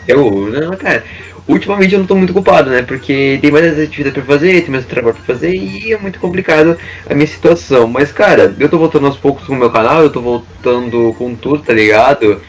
[0.07, 1.03] Eu, não, cara,
[1.47, 2.81] ultimamente eu não tô muito ocupado, né?
[2.81, 6.77] Porque tem mais atividades pra fazer, tem mais trabalho pra fazer e é muito complicado
[7.07, 7.87] a minha situação.
[7.87, 11.35] Mas, cara, eu tô voltando aos poucos com o meu canal, eu tô voltando com
[11.35, 12.41] tudo, tá ligado?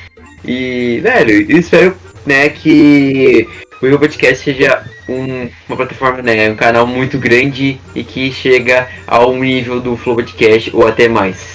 [0.44, 1.94] E, velho, eu espero,
[2.26, 3.46] né, que
[3.82, 8.88] o meu podcast seja um- uma plataforma, né, um canal muito grande e que chega
[9.06, 11.54] ao nível do Flow Podcast ou até mais.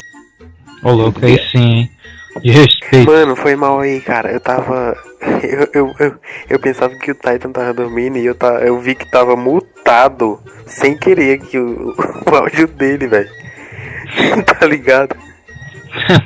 [0.83, 1.89] Ô, louco, aí sim?
[2.41, 3.09] De respeito.
[3.09, 4.31] Mano, foi mal aí, cara.
[4.31, 4.95] Eu tava.
[5.41, 6.15] Eu, eu, eu,
[6.51, 10.39] eu pensava que o Titan tava dormindo e eu, ta, eu vi que tava mutado
[10.67, 11.95] sem querer aqui o,
[12.31, 13.29] o áudio dele, velho.
[14.45, 15.15] tá ligado?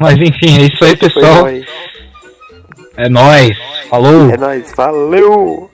[0.02, 1.34] Mas enfim, é isso aí, Foi pessoal.
[1.36, 1.64] mal aí.
[3.00, 3.58] É nóis.
[3.90, 4.30] Falou.
[4.30, 5.72] É nóis, valeu!